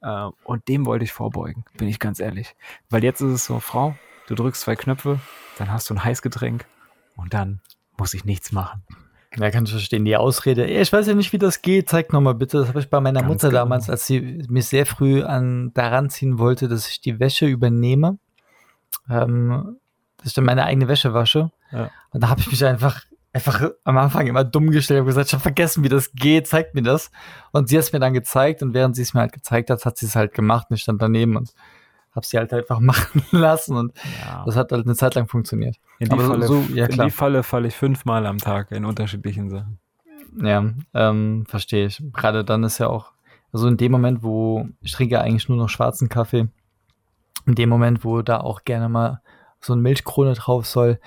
[0.00, 2.56] Äh, und dem wollte ich vorbeugen, bin ich ganz ehrlich.
[2.88, 3.96] Weil jetzt ist es so, Frau,
[4.28, 5.20] du drückst zwei Knöpfe,
[5.58, 6.64] dann hast du ein Heißgetränk
[7.16, 7.60] und dann
[7.98, 8.82] muss ich nichts machen.
[9.36, 10.06] Ja, kann ich verstehen.
[10.06, 12.58] Die Ausrede, ich weiß ja nicht, wie das geht, zeig nochmal bitte.
[12.58, 13.60] Das habe ich bei meiner Ganz Mutter genau.
[13.60, 18.18] damals, als sie mich sehr früh an daran ziehen wollte, dass ich die Wäsche übernehme.
[19.10, 19.76] Ähm,
[20.18, 21.50] dass ich dann meine eigene Wäsche wasche.
[21.72, 21.90] Ja.
[22.10, 23.02] Und da habe ich mich einfach,
[23.32, 26.74] einfach am Anfang immer dumm gestellt und gesagt, ich habe vergessen, wie das geht, zeigt
[26.74, 27.10] mir das.
[27.52, 29.84] Und sie hat es mir dann gezeigt und während sie es mir halt gezeigt hat,
[29.84, 31.54] hat sie es halt gemacht und ich stand daneben und
[32.14, 33.92] habe sie halt einfach machen lassen und
[34.26, 34.42] ja.
[34.44, 35.76] das hat halt eine Zeit lang funktioniert.
[35.98, 38.84] In die, Aber Falle, so, ja, in die Falle falle ich fünfmal am Tag in
[38.84, 39.78] unterschiedlichen Sachen.
[40.42, 42.02] Ja, ähm, verstehe ich.
[42.12, 43.12] Gerade dann ist ja auch,
[43.52, 46.48] also in dem Moment, wo ich trinke eigentlich nur noch schwarzen Kaffee,
[47.46, 49.22] in dem Moment, wo da auch gerne mal
[49.60, 51.00] so eine Milchkrone drauf soll,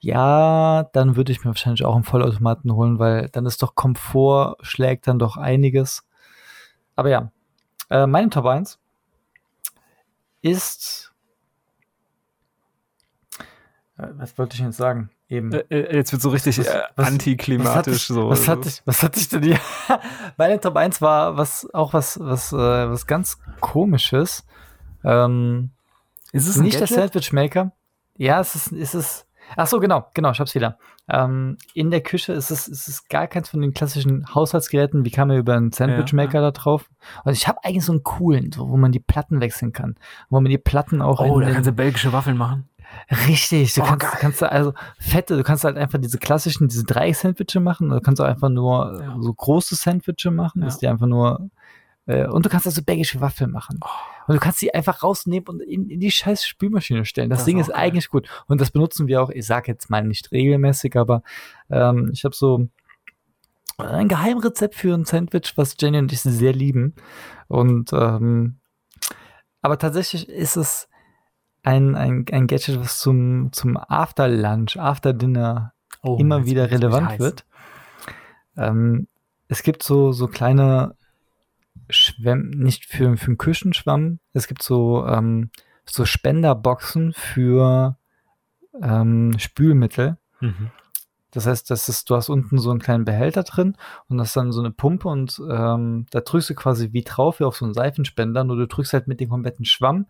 [0.00, 4.56] ja, dann würde ich mir wahrscheinlich auch einen Vollautomaten holen, weil dann ist doch Komfort,
[4.62, 6.06] schlägt dann doch einiges.
[6.94, 7.32] Aber ja,
[7.90, 8.78] äh, meine Top 1
[10.42, 11.12] ist.
[13.98, 15.10] Äh, was wollte ich jetzt sagen?
[15.28, 15.52] Eben.
[15.52, 18.08] Äh, äh jetzt wird so richtig was, was, antiklimatisch.
[18.10, 18.30] Was so.
[18.30, 19.58] Was hatte ich, was hatte ich denn hier?
[20.36, 24.46] meine Top 1 war was, auch was, was, äh, was ganz komisches.
[25.04, 25.70] Ähm,
[26.32, 26.96] ist es nicht Gadget?
[26.96, 27.72] der Sandwich Maker?
[28.18, 29.26] Ja, es ist, es ist.
[29.56, 30.76] Ach so, genau, genau, ich hab's wieder.
[31.08, 35.06] Ähm, in der Küche ist es, ist es gar keins von den klassischen Haushaltsgeräten.
[35.06, 36.50] Wie kam man über einen Sandwichmaker ja, ja.
[36.50, 36.90] da drauf?
[37.24, 39.96] Und ich habe eigentlich so einen coolen, so, wo man die Platten wechseln kann.
[40.28, 41.20] Wo man die Platten auch.
[41.20, 42.68] Oh, da kannst du belgische Waffeln machen.
[43.26, 46.84] Richtig, du oh, kannst, kannst du also fette, du kannst halt einfach diese klassischen, diese
[46.84, 49.16] drei Sandwiche machen, oder kannst du einfach nur ja.
[49.20, 51.50] so große Sandwiche machen, dass die einfach nur
[52.08, 53.78] und du kannst also belgische Waffeln machen.
[53.82, 53.88] Oh.
[54.26, 57.30] Und du kannst sie einfach rausnehmen und in, in die scheiß Spülmaschine stellen.
[57.30, 58.28] Das, das Ding ist, ist eigentlich gut.
[58.46, 61.22] Und das benutzen wir auch, ich sage jetzt mal nicht regelmäßig, aber
[61.70, 62.68] ähm, ich habe so
[63.78, 66.94] ein Geheimrezept für ein Sandwich, was Jenny und ich sehr lieben.
[67.46, 68.56] Und ähm,
[69.62, 70.88] aber tatsächlich ist es
[71.62, 77.44] ein, ein, ein Gadget, was zum, zum After-Lunch, After-Dinner oh, immer wieder relevant wird.
[78.56, 79.08] Ähm,
[79.48, 80.96] es gibt so, so kleine
[81.90, 84.20] Schwämm, nicht für, für einen Küchenschwamm.
[84.32, 85.50] Es gibt so, ähm,
[85.84, 87.96] so Spenderboxen für
[88.80, 90.18] ähm, Spülmittel.
[90.40, 90.70] Mhm.
[91.30, 93.76] Das heißt, das ist, du hast unten so einen kleinen Behälter drin
[94.08, 97.40] und das ist dann so eine Pumpe und ähm, da drückst du quasi wie drauf,
[97.40, 100.06] wie auf so einen Seifenspender, nur du drückst halt mit dem kompletten Schwamm,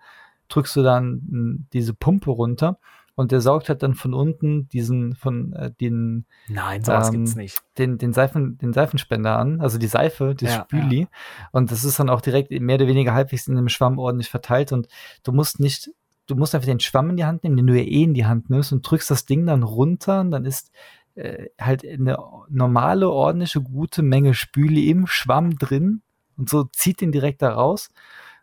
[0.48, 2.78] drückst du dann diese Pumpe runter
[3.18, 7.34] und der saugt halt dann von unten diesen, von äh, den Nein, sowas ähm, gibt's
[7.34, 7.60] nicht.
[7.76, 11.00] Den, den, Seifen, den Seifenspender an, also die Seife, das ja, Spüli.
[11.00, 11.08] Ja.
[11.50, 14.70] Und das ist dann auch direkt mehr oder weniger halbwegs in dem Schwamm ordentlich verteilt.
[14.70, 14.86] Und
[15.24, 15.90] du musst nicht,
[16.28, 18.24] du musst einfach den Schwamm in die Hand nehmen, den du ja eh in die
[18.24, 20.70] Hand nimmst und drückst das Ding dann runter und dann ist
[21.16, 26.02] äh, halt eine normale, ordentliche, gute Menge Spüli im Schwamm drin
[26.36, 27.90] und so zieht den direkt da raus.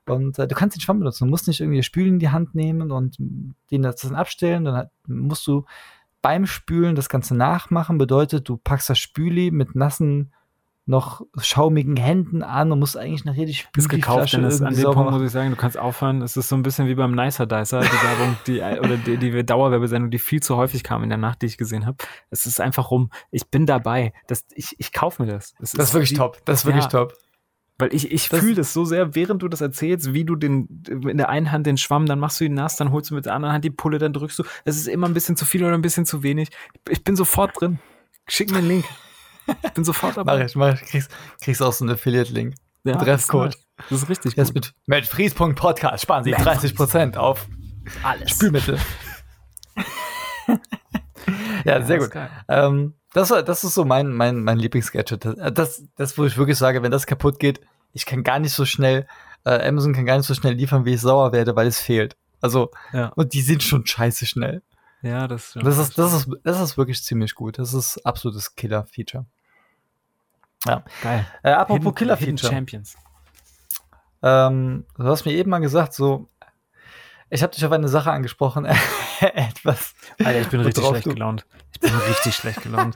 [0.08, 1.26] Und äh, du kannst den Schwamm benutzen.
[1.26, 4.66] Du musst nicht irgendwie Spülen in die Hand nehmen und den das dann abstellen.
[4.66, 5.66] Dann musst du
[6.22, 7.98] beim Spülen das Ganze nachmachen.
[7.98, 10.32] Bedeutet, du packst das Spüli mit nassen
[10.88, 14.62] noch schaumigen Händen an und musst eigentlich nachher die Ist gekauft, Spülflasche Dennis.
[14.62, 15.26] An dem Punkt muss machen.
[15.26, 16.22] ich sagen, du kannst aufhören.
[16.22, 19.44] Es ist so ein bisschen wie beim Nicer Dicer, die Werbung, die, oder die, die
[19.44, 21.98] Dauerwerbesendung, die viel zu häufig kam in der Nacht, die ich gesehen habe.
[22.30, 23.10] Es ist einfach rum.
[23.32, 24.14] Ich bin dabei.
[24.28, 25.56] Das, ich, ich kaufe mir das.
[25.60, 26.46] Es Das ist wirklich wie- top.
[26.46, 26.90] Das ist wirklich Ja.
[26.92, 27.14] top.
[27.78, 30.84] Weil ich, ich Das- fühle das so sehr, während du das erzählst, wie du den,
[30.88, 33.26] in der einen Hand den Schwamm, dann machst du ihn nass, dann holst du mit
[33.26, 34.44] der anderen Hand die Pulle, dann drückst du.
[34.64, 36.50] Es ist immer ein bisschen zu viel oder ein bisschen zu wenig.
[36.90, 37.80] Ich bin sofort drin.
[38.28, 38.86] Schick mir einen Link.
[39.64, 40.38] Ich bin sofort dabei.
[40.40, 40.88] Mach ich, mach ich.
[40.88, 41.12] Kriegst,
[41.42, 42.56] kriegst auch so einen Affiliate-Link.
[42.86, 43.54] Ja, Dresscode.
[43.54, 44.74] Das ist, das ist richtig Jetzt gut.
[44.88, 47.48] mit, mit Fries.podcast sparen Sie Mit 30% auf
[48.04, 48.32] Alles.
[48.32, 48.80] Spülmittel.
[51.66, 52.20] ja, sehr das gut.
[52.48, 55.24] Ähm, das, das ist so mein, mein, mein Lieblingsgadget.
[55.26, 57.62] Das, das, das, wo ich wirklich sage, wenn das kaputt geht,
[57.94, 59.08] ich kann gar nicht so schnell,
[59.46, 62.18] äh, Amazon kann gar nicht so schnell liefern, wie ich sauer werde, weil es fehlt.
[62.42, 63.08] Also, Ja.
[63.16, 64.62] und die sind schon scheiße schnell.
[65.02, 67.58] Ja, das, Das ist, das ist, das ist wirklich ziemlich gut.
[67.60, 69.26] Das ist absolutes Killer-Feature.
[71.02, 71.26] geil.
[71.44, 72.52] Äh, apropos Killer-Feature.
[72.52, 72.96] Champions.
[74.24, 76.28] Ähm, du hast mir eben mal gesagt, so,
[77.36, 78.66] ich habe dich auf eine Sache angesprochen,
[79.20, 79.94] etwas.
[80.20, 81.46] Alter, ich bin richtig schlecht du- gelaunt.
[81.74, 82.96] Ich bin richtig schlecht gelaunt.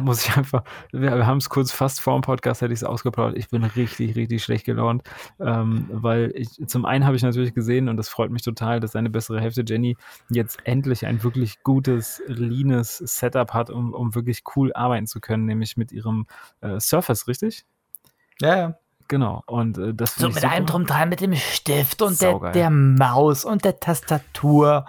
[0.00, 2.84] Muss ich einfach, wir, wir haben es kurz fast vor dem Podcast, hätte ich es
[2.84, 3.38] ausgeplaudert.
[3.38, 5.04] Ich bin richtig, richtig schlecht gelaunt.
[5.38, 8.92] Ähm, weil ich, zum einen habe ich natürlich gesehen, und das freut mich total, dass
[8.92, 9.96] seine bessere Hälfte Jenny
[10.30, 15.44] jetzt endlich ein wirklich gutes, leanes Setup hat, um, um wirklich cool arbeiten zu können,
[15.44, 16.26] nämlich mit ihrem
[16.60, 17.64] äh, Surface, richtig?
[18.40, 18.78] Ja, ja.
[19.08, 19.42] Genau.
[19.46, 20.72] Und äh, das So mit allem super.
[20.72, 22.52] drum dran, mit dem Stift und der, Saugeil.
[22.52, 24.86] der Maus und der Tastatur.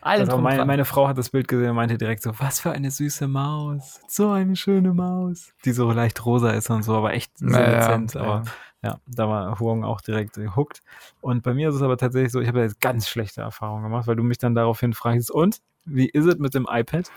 [0.00, 2.70] Allem Also meine, meine Frau hat das Bild gesehen und meinte direkt so, was für
[2.70, 4.00] eine süße Maus.
[4.08, 5.52] So eine schöne Maus.
[5.64, 8.14] Die so leicht rosa ist und so, aber echt sehr dezent.
[8.14, 8.20] ja.
[8.20, 8.42] Aber
[8.82, 10.80] ja, da war Huang auch direkt gehuckt.
[11.20, 14.06] Und bei mir ist es aber tatsächlich so, ich habe jetzt ganz schlechte Erfahrungen gemacht,
[14.06, 15.60] weil du mich dann daraufhin fragst, und?
[15.90, 17.10] Wie ist es mit dem iPad?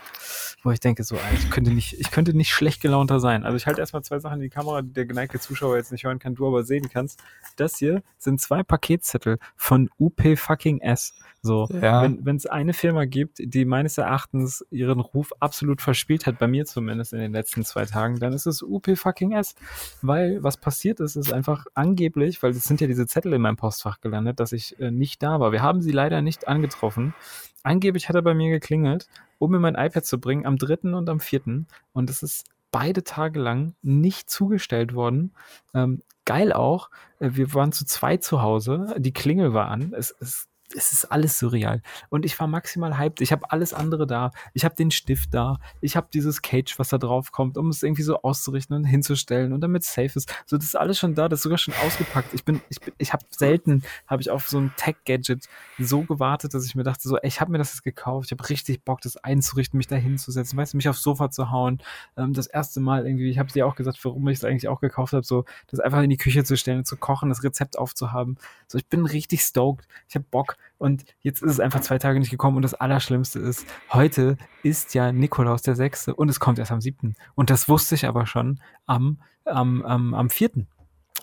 [0.62, 3.44] Wo ich denke so, ich könnte nicht, ich könnte nicht schlecht gelaunter sein.
[3.44, 6.04] Also ich halte erstmal zwei Sachen in die Kamera, die der geneigte Zuschauer jetzt nicht
[6.04, 7.20] hören kann, du aber sehen kannst.
[7.56, 11.14] Das hier sind zwei Paketzettel von UP fucking S.
[11.44, 12.02] So, Ja.
[12.20, 16.64] wenn es eine Firma gibt, die meines Erachtens ihren Ruf absolut verspielt hat, bei mir
[16.66, 19.56] zumindest in den letzten zwei Tagen, dann ist es UP fucking S.
[20.02, 23.56] Weil was passiert ist, ist einfach angeblich, weil es sind ja diese Zettel in meinem
[23.56, 25.50] Postfach gelandet, dass ich äh, nicht da war.
[25.50, 27.14] Wir haben sie leider nicht angetroffen.
[27.62, 29.06] Angeblich hat er bei mir geklingelt,
[29.38, 30.94] um mir mein iPad zu bringen am 3.
[30.94, 31.64] und am 4.
[31.92, 35.32] Und es ist beide Tage lang nicht zugestellt worden.
[35.74, 39.92] Ähm, geil auch, äh, wir waren zu zweit zu Hause, die Klingel war an.
[39.96, 41.82] Es, es, es ist alles surreal.
[42.08, 43.20] Und ich war maximal hyped.
[43.20, 44.30] Ich habe alles andere da.
[44.54, 45.58] Ich habe den Stift da.
[45.80, 49.52] Ich habe dieses Cage, was da drauf kommt, um es irgendwie so auszurichten und hinzustellen
[49.52, 50.34] und damit es safe ist.
[50.46, 51.28] So, das ist alles schon da.
[51.28, 52.34] Das ist sogar schon ausgepackt.
[52.34, 56.54] Ich bin, ich bin, ich habe selten, habe ich auf so ein Tech-Gadget so gewartet,
[56.54, 58.26] dass ich mir dachte, so, ey, ich habe mir das jetzt gekauft.
[58.26, 61.50] Ich habe richtig Bock, das einzurichten, mich da hinzusetzen, weißt du, mich aufs Sofa zu
[61.50, 61.82] hauen.
[62.16, 64.80] Ähm, das erste Mal irgendwie, ich habe dir auch gesagt, warum ich es eigentlich auch
[64.80, 68.38] gekauft habe, so, das einfach in die Küche zu stellen, zu kochen, das Rezept aufzuhaben.
[68.66, 69.86] So, ich bin richtig stoked.
[70.08, 70.56] Ich habe Bock.
[70.78, 72.56] Und jetzt ist es einfach zwei Tage nicht gekommen.
[72.56, 76.80] Und das Allerschlimmste ist, heute ist ja Nikolaus der Sechste und es kommt erst am
[76.80, 77.14] siebten.
[77.34, 80.66] Und das wusste ich aber schon am, am, am, am vierten.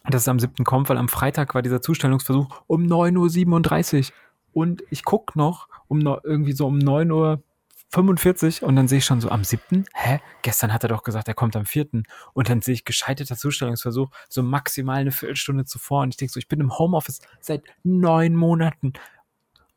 [0.06, 4.14] Dass es am siebten kommt, weil am Freitag war dieser Zustellungsversuch um 9.37 Uhr.
[4.54, 7.44] Und ich guck noch um irgendwie so um 9 Uhr
[7.92, 9.86] 45 und dann sehe ich schon so am 7.
[9.94, 10.20] Hä?
[10.44, 11.88] Gestern hat er doch gesagt, er kommt am 4.
[12.34, 16.04] Und dann sehe ich gescheiterter Zustellungsversuch, so maximal eine Viertelstunde zuvor.
[16.04, 18.94] Und ich denke so, ich bin im Homeoffice seit neun Monaten.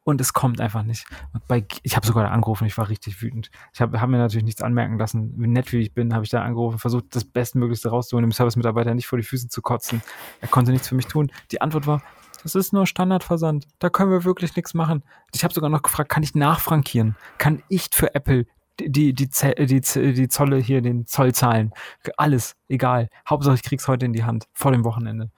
[0.04, 1.06] Und es kommt einfach nicht.
[1.46, 3.50] Bei, ich habe sogar da angerufen, ich war richtig wütend.
[3.72, 5.32] Ich habe hab mir natürlich nichts anmerken lassen.
[5.36, 8.94] Wie nett wie ich bin, habe ich da angerufen, versucht, das Bestmöglichste rauszuholen, dem Service-Mitarbeiter
[8.94, 10.02] nicht vor die Füße zu kotzen.
[10.40, 11.30] Er konnte nichts für mich tun.
[11.52, 12.02] Die Antwort war,
[12.42, 13.68] das ist nur Standardversand.
[13.78, 15.04] Da können wir wirklich nichts machen.
[15.32, 17.16] Ich habe sogar noch gefragt, kann ich nachfrankieren?
[17.38, 18.46] Kann ich für Apple
[18.80, 21.72] die, die, die, die Zolle hier, den Zoll zahlen?
[22.16, 23.08] Alles, egal.
[23.28, 25.30] Hauptsache, ich krieg's heute in die Hand, vor dem Wochenende.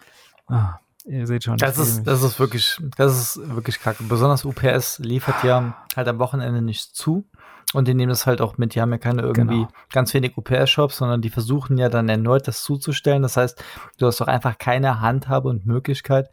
[0.46, 1.56] Ah, ihr seht schon.
[1.58, 4.02] Das ist, das ist wirklich, das ist wirklich kacke.
[4.04, 7.24] Besonders UPS liefert ja halt am Wochenende nicht zu.
[7.72, 8.74] Und die nehmen das halt auch mit.
[8.76, 9.68] Die haben ja keine irgendwie Genau.
[9.92, 13.22] ganz wenig UPS-Shops, sondern die versuchen ja dann erneut das zuzustellen.
[13.22, 13.62] Das heißt,
[13.98, 16.30] du hast doch einfach keine Handhabe und Möglichkeit,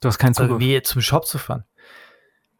[0.00, 0.52] Du hast keinen Zugriff.
[0.52, 1.64] irgendwie zum Shop zu fahren.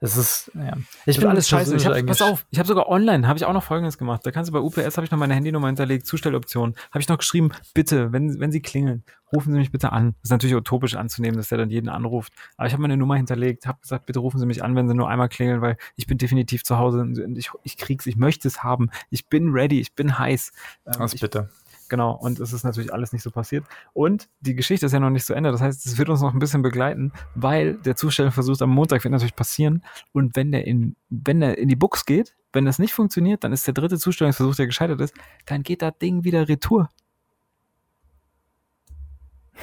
[0.01, 0.77] Das ist, ja.
[1.07, 1.75] Ich Das ist alles scheiße.
[1.75, 4.25] Ich hab, pass auf, ich habe sogar online, habe ich auch noch Folgendes gemacht.
[4.25, 6.77] Da kannst du bei UPS, habe ich noch meine Handynummer hinterlegt, Zustelloption.
[6.93, 9.03] Habe ich noch geschrieben, bitte, wenn, wenn Sie klingeln,
[9.35, 10.15] rufen Sie mich bitte an.
[10.21, 12.33] Das ist natürlich utopisch anzunehmen, dass der dann jeden anruft.
[12.57, 14.95] Aber ich habe meine Nummer hinterlegt, habe gesagt, bitte rufen Sie mich an, wenn Sie
[14.95, 18.47] nur einmal klingeln, weil ich bin definitiv zu Hause und ich, ich krieg's, ich möchte
[18.47, 18.91] es haben.
[19.11, 20.53] Ich bin ready, ich bin heiß.
[20.87, 21.51] Ähm, Was ich, bitte?
[21.89, 23.65] Genau, und es ist natürlich alles nicht so passiert.
[23.95, 25.51] Und die Geschichte ist ja noch nicht zu Ende.
[25.53, 29.13] Das heißt, es wird uns noch ein bisschen begleiten, weil der Zustellversuch am Montag wird
[29.13, 29.83] natürlich passieren.
[30.13, 33.53] Und wenn der in, wenn der in die Box geht, wenn das nicht funktioniert, dann
[33.53, 35.15] ist der dritte Zustellungsversuch, der gescheitert ist,
[35.47, 36.89] dann geht das Ding wieder retour.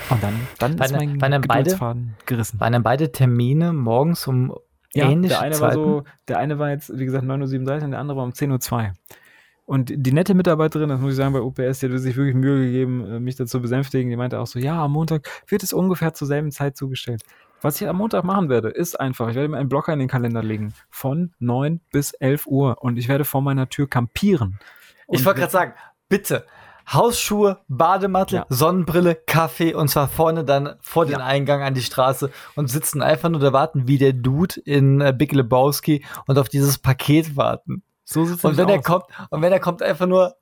[0.10, 2.60] Und dann, dann Waren- ist mein waren dann beide- Geduldsfaden gerissen.
[2.60, 4.54] Waren dann beide Termine morgens um
[4.94, 5.62] Ja, ähnliche der eine Zeiten?
[5.62, 8.32] war so, der eine war jetzt, wie gesagt, 9.37 Uhr und der andere war um
[8.34, 8.94] 10.02 Uhr.
[9.66, 12.66] Und die nette Mitarbeiterin, das muss ich sagen, bei UPS, die hat sich wirklich Mühe
[12.66, 14.10] gegeben, äh, mich dazu besänftigen.
[14.12, 17.24] Die meinte auch so, ja, am Montag wird es ungefähr zur selben Zeit zugestellt.
[17.62, 20.08] Was ich am Montag machen werde, ist einfach, ich werde mir einen Blocker in den
[20.08, 20.74] Kalender legen.
[20.92, 22.78] Von 9 bis 11 Uhr.
[22.84, 24.60] Und ich werde vor meiner Tür kampieren.
[25.08, 25.74] Ich Und wollte gerade sagen,
[26.10, 26.46] bitte.
[26.92, 28.46] Hausschuhe, Bademantel, Ja.
[28.50, 31.26] Sonnenbrille, Kaffee und zwar vorne dann vor den Ja.
[31.26, 35.12] Eingang an die Straße und sitzen einfach nur da warten wie der Dude in äh,
[35.18, 37.82] Big Lebowski und auf dieses Paket warten.
[38.06, 40.36] So sieht es Und wenn er kommt, und wenn er kommt, einfach nur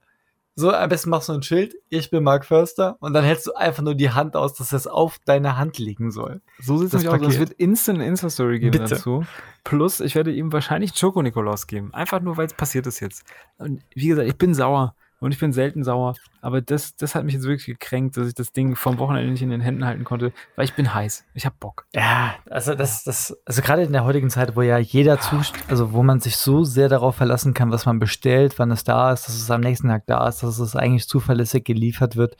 [0.55, 3.53] so, am besten machst du ein Schild, ich bin Mark Förster, und dann hältst du
[3.53, 6.41] einfach nur die Hand aus, dass es auf deine Hand liegen soll.
[6.59, 7.33] So sieht es das nämlich aus.
[7.33, 8.95] Es wird instant eine Insta-Story geben Bitte.
[8.95, 9.25] dazu.
[9.63, 11.91] Plus, ich werde ihm wahrscheinlich einen Schoko-Nikolaus geben.
[11.93, 13.23] Einfach nur, weil es passiert ist jetzt.
[13.57, 14.93] Und wie gesagt, ich bin sauer.
[15.23, 16.15] Und ich bin selten sauer.
[16.41, 19.41] Aber das, das hat mich jetzt wirklich gekränkt, dass ich das Ding vom Wochenende nicht
[19.41, 21.23] in den Händen halten konnte, weil ich bin heiß.
[21.33, 21.85] Ich hab Bock.
[21.95, 25.93] Ja, also das, das, also gerade in der heutigen Zeit, wo ja jeder zust, also
[25.93, 29.25] wo man sich so sehr darauf verlassen kann, was man bestellt, wann es da ist,
[29.25, 32.35] dass es am nächsten Tag da ist, dass es eigentlich zuverlässig geliefert wird,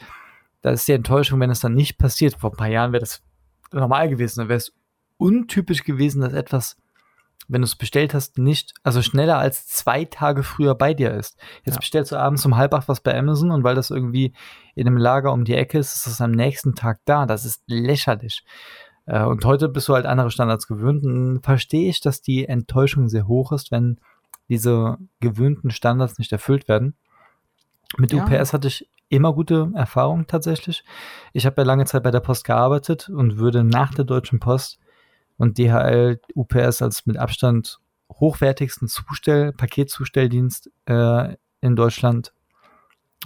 [0.62, 2.36] da ist die Enttäuschung, wenn es dann nicht passiert.
[2.36, 3.22] Vor ein paar Jahren wäre das
[3.72, 4.74] normal gewesen, dann wäre es
[5.16, 6.76] untypisch gewesen, dass etwas,
[7.48, 11.38] wenn du es bestellt hast, nicht, also schneller als zwei Tage früher bei dir ist.
[11.66, 11.80] Jetzt Ja.
[11.80, 14.34] bestellst du abends um halb acht was bei Amazon und weil das irgendwie
[14.76, 17.26] in einem Lager um die Ecke ist, ist es am nächsten Tag da.
[17.26, 18.44] Das ist lächerlich.
[19.06, 21.04] Äh, Und heute bist du halt andere Standards gewöhnt.
[21.04, 24.00] Und verstehe ich, dass die Enttäuschung sehr hoch ist, wenn
[24.50, 26.96] diese gewöhnten Standards nicht erfüllt werden.
[27.98, 28.24] Mit Ja.
[28.24, 30.84] UPS hatte ich immer gute Erfahrungen tatsächlich.
[31.34, 34.80] Ich habe ja lange Zeit bei der Post gearbeitet und würde nach der Deutschen Post
[35.44, 37.80] und DHL UPS als mit Abstand
[38.12, 42.34] hochwertigsten Zustell Paketzustelldienst äh, in Deutschland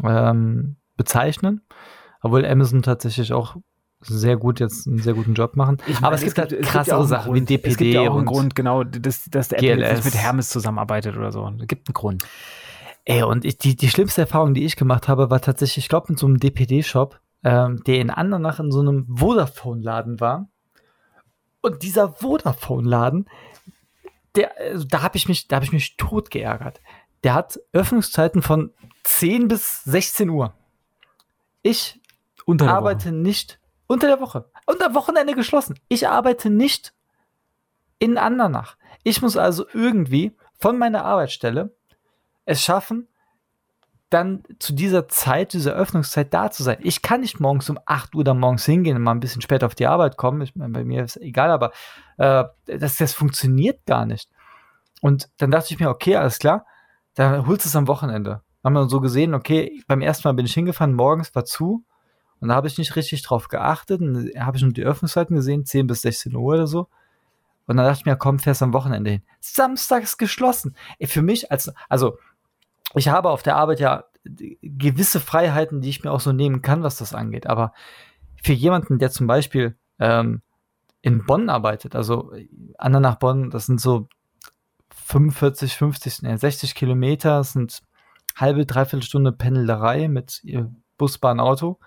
[0.03, 1.62] ähm, bezeichnen,
[2.21, 3.58] obwohl Amazon tatsächlich auch
[4.01, 5.77] sehr gut jetzt einen sehr guten Job machen.
[5.88, 7.49] Ich Aber meine, es gibt halt krassere einen Sachen wie Grund.
[7.49, 10.15] DPD Es gibt ja auch einen und Grund, genau, dass, dass der Apple jetzt mit
[10.15, 11.51] Hermes zusammenarbeitet oder so.
[11.60, 12.23] Es gibt einen Grund.
[13.06, 16.08] Ey, und ich, die, die schlimmste Erfahrung, die ich gemacht habe, war tatsächlich, ich glaube,
[16.10, 20.49] mit so einem DPD-Shop, ähm, der in Andernach in so einem Vodafone-Laden war.
[21.67, 23.30] Und dieser Vodafone-Laden,
[24.36, 26.80] der, also da habe ich mich, da habe ich mich tot geärgert.
[27.25, 30.53] Der hat Öffnungszeiten von 10 bis 16 Uhr.
[31.63, 31.99] Ich
[32.62, 34.49] arbeite nicht unter der Woche.
[34.65, 35.77] Unter Wochenende geschlossen.
[35.89, 36.93] Ich arbeite nicht
[37.99, 38.77] in Andernach.
[39.03, 41.75] Ich muss also irgendwie von meiner Arbeitsstelle
[42.45, 43.10] es schaffen,
[44.09, 46.77] dann zu dieser Zeit, dieser Öffnungszeit da zu sein.
[46.81, 49.65] Ich kann nicht morgens um 8 Uhr da morgens hingehen und mal ein bisschen später
[49.65, 50.41] auf die Arbeit kommen.
[50.41, 51.71] Ich meine, bei mir ist egal, aber
[52.17, 54.29] äh, das, das funktioniert gar nicht.
[55.01, 56.65] Und dann dachte ich mir, okay, alles klar,
[57.15, 58.41] dann holst du es am Wochenende.
[58.63, 61.83] Haben wir so gesehen, okay, beim ersten Mal bin ich hingefahren, morgens war zu
[62.39, 65.65] und da habe ich nicht richtig drauf geachtet und habe ich nur die Öffnungszeiten gesehen,
[65.65, 66.87] 10 bis 16 Uhr oder so.
[67.65, 69.23] Und dann dachte ich mir, komm, fährst am Wochenende hin.
[69.41, 70.75] Samstags geschlossen.
[71.01, 72.17] Für mich als, also,
[72.95, 76.84] ich habe auf der Arbeit ja gewisse Freiheiten, die ich mir auch so nehmen kann,
[76.84, 77.47] was das angeht.
[77.47, 77.73] Aber
[78.41, 80.41] für jemanden, der zum Beispiel ähm,
[81.02, 82.32] in Bonn arbeitet, also
[82.78, 84.08] Anna nach Bonn, das sind so
[85.06, 87.82] 45, 50, nee, 60 Kilometer, das sind
[88.36, 91.80] halbe, dreiviertel Stunde Pendelerei mit ihr Bus, Bahn, Auto.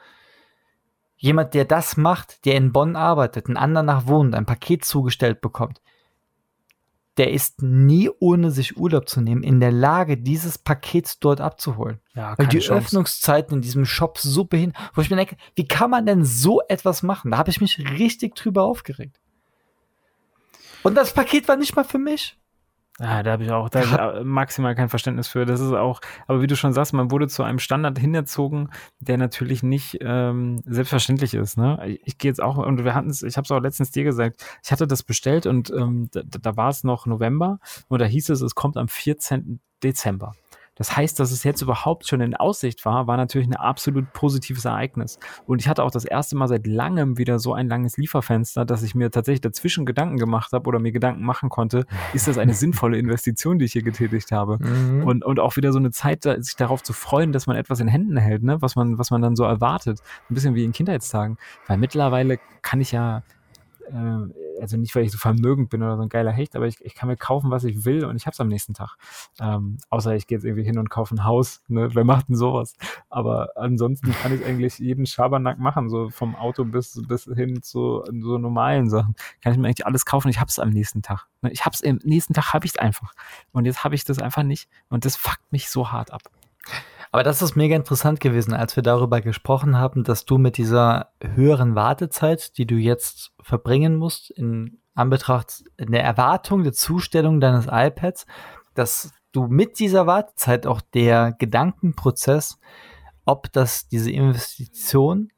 [1.16, 5.82] Jemand, der das macht, der in Bonn arbeitet, ein Andernach wohnt, ein Paket zugestellt bekommt,
[7.16, 12.00] der ist nie, ohne sich Urlaub zu nehmen, in der Lage, dieses Paket dort abzuholen.
[12.14, 12.86] Ja, Weil die Chance.
[12.86, 16.62] Öffnungszeiten in diesem Shop so behindert, wo ich mir denke, wie kann man denn so
[16.68, 17.32] etwas machen?
[17.32, 19.20] Da habe ich mich richtig drüber aufgeregt.
[20.82, 22.38] Und das Paket war nicht mal für mich.
[23.00, 25.46] Ja, da habe ich auch da hab ich maximal kein Verständnis für.
[25.46, 29.16] Das ist auch, aber wie du schon sagst, man wurde zu einem Standard hinerzogen, der
[29.16, 31.56] natürlich nicht ähm, selbstverständlich ist.
[31.56, 31.80] Ne?
[31.86, 34.04] Ich, ich gehe jetzt auch, und wir hatten es, ich habe es auch letztens dir
[34.04, 37.58] gesagt, ich hatte das bestellt und ähm, da, da war es noch November
[37.88, 39.60] und da hieß es, es kommt am 14.
[39.82, 40.34] Dezember.
[40.80, 44.64] Das heißt, dass es jetzt überhaupt schon in Aussicht war, war natürlich ein absolut positives
[44.64, 45.18] Ereignis.
[45.44, 48.82] Und ich hatte auch das erste Mal seit langem wieder so ein langes Lieferfenster, dass
[48.82, 52.54] ich mir tatsächlich dazwischen Gedanken gemacht habe oder mir Gedanken machen konnte, ist das eine
[52.60, 54.56] sinnvolle Investition, die ich hier getätigt habe?
[54.58, 55.04] Mhm.
[55.04, 57.88] Und, und auch wieder so eine Zeit, sich darauf zu freuen, dass man etwas in
[57.88, 58.62] Händen hält, ne?
[58.62, 60.00] was, man, was man dann so erwartet.
[60.30, 61.36] Ein bisschen wie in Kindheitstagen.
[61.66, 63.22] Weil mittlerweile kann ich ja,
[63.90, 66.84] äh, also nicht, weil ich so vermögend bin oder so ein geiler Hecht, aber ich,
[66.84, 68.96] ich kann mir kaufen, was ich will und ich habe es am nächsten Tag.
[69.40, 71.62] Ähm, außer ich gehe jetzt irgendwie hin und kaufe ein Haus.
[71.68, 71.94] Ne?
[71.94, 72.76] Wer macht denn sowas?
[73.08, 78.04] Aber ansonsten kann ich eigentlich jeden Schabernack machen, so vom Auto bis, bis hin zu
[78.04, 79.14] so normalen Sachen.
[79.42, 81.26] Kann ich mir eigentlich alles kaufen, ich habe es am nächsten Tag.
[81.42, 81.50] Ne?
[81.50, 83.12] Ich habe es am nächsten Tag, habe ich es einfach.
[83.52, 84.68] Und jetzt habe ich das einfach nicht.
[84.88, 86.22] Und das fuckt mich so hart ab.
[87.12, 91.12] Aber das ist mega interessant gewesen, als wir darüber gesprochen haben, dass du mit dieser
[91.20, 98.26] höheren Wartezeit, die du jetzt verbringen musst, in Anbetracht der Erwartung der Zustellung deines iPads,
[98.74, 102.58] dass du mit dieser Wartezeit auch der Gedankenprozess,
[103.24, 105.30] ob das diese Investition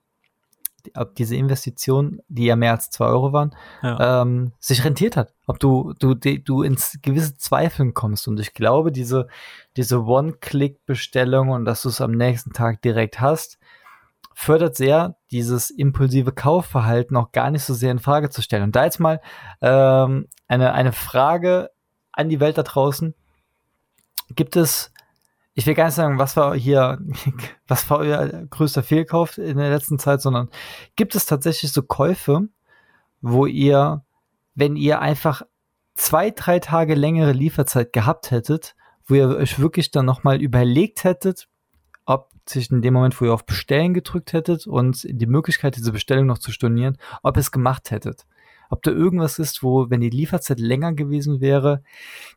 [0.96, 4.22] ob diese Investition, die ja mehr als zwei Euro waren, ja.
[4.22, 5.32] ähm, sich rentiert hat.
[5.46, 8.28] Ob du, du, du ins gewisse Zweifeln kommst.
[8.28, 9.28] Und ich glaube, diese,
[9.76, 13.58] diese One-Click-Bestellung und dass du es am nächsten Tag direkt hast,
[14.34, 18.64] fördert sehr, dieses impulsive Kaufverhalten auch gar nicht so sehr in Frage zu stellen.
[18.64, 19.20] Und da jetzt mal
[19.60, 21.70] ähm, eine, eine Frage
[22.12, 23.14] an die Welt da draußen.
[24.34, 24.91] Gibt es
[25.54, 26.98] ich will gar nicht sagen, was war hier,
[27.66, 30.48] was war euer größter Fehlkauf in der letzten Zeit, sondern
[30.96, 32.48] gibt es tatsächlich so Käufe,
[33.20, 34.04] wo ihr,
[34.54, 35.42] wenn ihr einfach
[35.94, 38.74] zwei, drei Tage längere Lieferzeit gehabt hättet,
[39.06, 41.48] wo ihr euch wirklich dann nochmal überlegt hättet,
[42.06, 45.92] ob sich in dem Moment, wo ihr auf Bestellen gedrückt hättet und die Möglichkeit, diese
[45.92, 48.26] Bestellung noch zu stornieren, ob ihr es gemacht hättet
[48.72, 51.82] ob da irgendwas ist, wo, wenn die Lieferzeit länger gewesen wäre,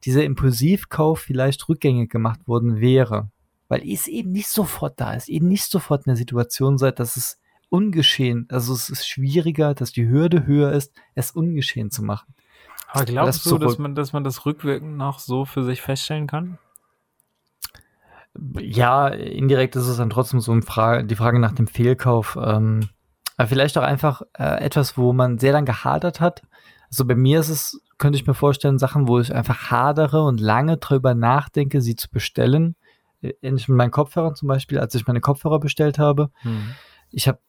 [0.03, 3.29] dieser Impulsivkauf vielleicht rückgängig gemacht worden wäre.
[3.69, 6.99] Weil ihr es eben nicht sofort da ist, ihr nicht sofort in der Situation seid,
[6.99, 12.03] dass es ungeschehen, also es ist schwieriger, dass die Hürde höher ist, es ungeschehen zu
[12.03, 12.35] machen.
[12.89, 16.27] Aber glaubst das du, dass man, dass man das rückwirkend noch so für sich feststellen
[16.27, 16.57] kann?
[18.59, 22.37] Ja, indirekt ist es dann trotzdem so Frage, die Frage nach dem Fehlkauf.
[22.41, 22.89] Ähm,
[23.37, 26.41] aber vielleicht auch einfach äh, etwas, wo man sehr lange gehadert hat.
[26.89, 30.39] Also bei mir ist es, könnte ich mir vorstellen, Sachen, wo ich einfach hadere und
[30.39, 32.75] lange drüber nachdenke, sie zu bestellen.
[33.21, 36.31] Äh, ähnlich mit meinen Kopfhörern zum Beispiel, als ich meine Kopfhörer bestellt habe.
[36.41, 36.75] Hm.
[37.11, 37.39] Ich habe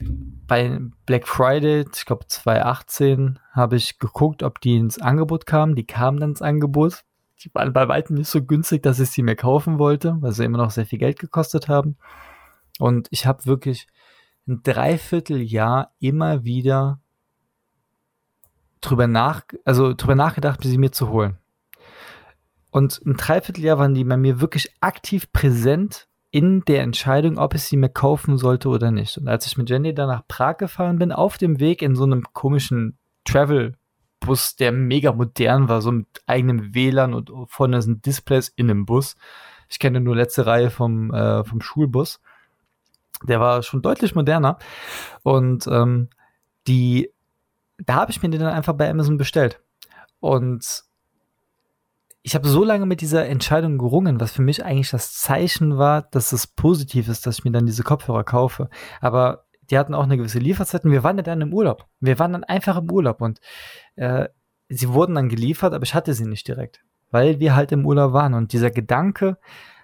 [0.00, 5.74] bei Black Friday, ich glaube 2018, habe ich geguckt, ob die ins Angebot kamen.
[5.74, 7.02] Die kamen dann ins Angebot.
[7.42, 10.44] Die waren bei weitem nicht so günstig, dass ich sie mir kaufen wollte, weil sie
[10.44, 11.96] immer noch sehr viel Geld gekostet haben.
[12.78, 13.86] Und ich habe wirklich
[14.48, 17.00] ein Dreivierteljahr immer wieder
[18.80, 21.38] drüber nach, also drüber nachgedacht, sie mir zu holen.
[22.70, 27.62] Und ein Dreivierteljahr waren die bei mir wirklich aktiv präsent in der Entscheidung, ob ich
[27.62, 29.16] sie mir kaufen sollte oder nicht.
[29.16, 32.04] Und als ich mit Jenny dann nach Prag gefahren bin, auf dem Weg in so
[32.04, 38.48] einem komischen Travel-Bus, der mega modern war, so mit eigenem WLAN und vorne sind Displays
[38.48, 39.16] in dem Bus.
[39.70, 42.20] Ich kenne nur letzte Reihe vom, äh, vom Schulbus.
[43.24, 44.58] Der war schon deutlich moderner.
[45.22, 46.08] Und ähm,
[46.66, 47.12] die,
[47.78, 49.60] da habe ich mir den dann einfach bei Amazon bestellt.
[50.20, 50.84] Und
[52.22, 56.02] ich habe so lange mit dieser Entscheidung gerungen, was für mich eigentlich das Zeichen war,
[56.02, 58.68] dass es positiv ist, dass ich mir dann diese Kopfhörer kaufe.
[59.00, 61.86] Aber die hatten auch eine gewisse Lieferzeit und wir waren dann im Urlaub.
[62.00, 63.40] Wir waren dann einfach im Urlaub und
[63.96, 64.28] äh,
[64.68, 68.12] sie wurden dann geliefert, aber ich hatte sie nicht direkt, weil wir halt im Urlaub
[68.12, 68.34] waren.
[68.34, 69.38] Und dieser Gedanke,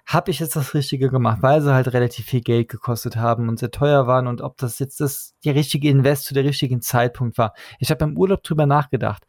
[0.06, 3.58] habe ich jetzt das Richtige gemacht, weil sie halt relativ viel Geld gekostet haben und
[3.58, 7.38] sehr teuer waren und ob das jetzt das der richtige Invest zu der richtigen Zeitpunkt
[7.38, 7.54] war.
[7.78, 9.26] Ich habe beim Urlaub drüber nachgedacht,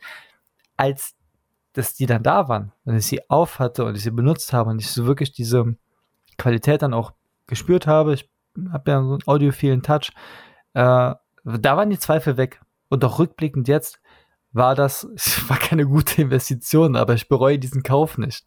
[0.75, 1.15] als
[1.73, 4.69] dass die dann da waren, wenn ich sie auf hatte und ich sie benutzt habe
[4.69, 5.75] und ich so wirklich diese
[6.37, 7.13] Qualität dann auch
[7.47, 8.13] gespürt habe.
[8.13, 8.29] Ich
[8.71, 10.11] habe ja so einen audiophilen Touch.
[10.73, 11.13] Äh,
[11.43, 12.61] da waren die Zweifel weg.
[12.87, 13.99] Und auch rückblickend jetzt
[14.53, 15.05] war das,
[15.49, 18.45] war keine gute Investition, aber ich bereue diesen Kauf nicht.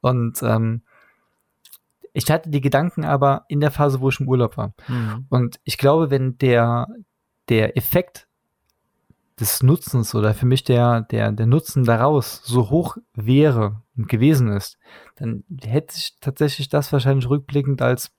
[0.00, 0.82] Und ähm,
[2.14, 4.72] ich hatte die Gedanken aber in der Phase, wo ich im Urlaub war.
[4.88, 5.26] Mhm.
[5.28, 6.86] Und ich glaube, wenn der,
[7.48, 8.28] der Effekt
[9.38, 14.48] des Nutzens oder für mich der, der, der Nutzen daraus so hoch wäre und gewesen
[14.48, 14.78] ist,
[15.16, 18.12] dann hätte ich tatsächlich das wahrscheinlich rückblickend als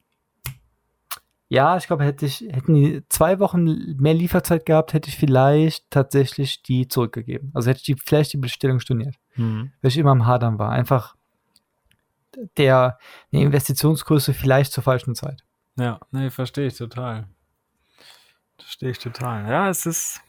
[1.48, 5.89] ja, ich glaube, hätte ich, hätten die zwei Wochen mehr Lieferzeit gehabt, hätte ich vielleicht
[5.91, 7.52] tatsächlich die zurückgegeben.
[7.54, 9.16] Also hätte ich die, vielleicht die Bestellung storniert.
[9.36, 9.72] Mhm.
[9.82, 10.72] Weil ich immer am Hadern war.
[10.72, 11.16] Einfach
[12.58, 12.98] der
[13.32, 15.44] eine Investitionsgröße vielleicht zur falschen Zeit.
[15.78, 17.26] Ja, nee, verstehe ich total.
[18.58, 19.48] Verstehe ich total.
[19.50, 20.22] Ja, es ist.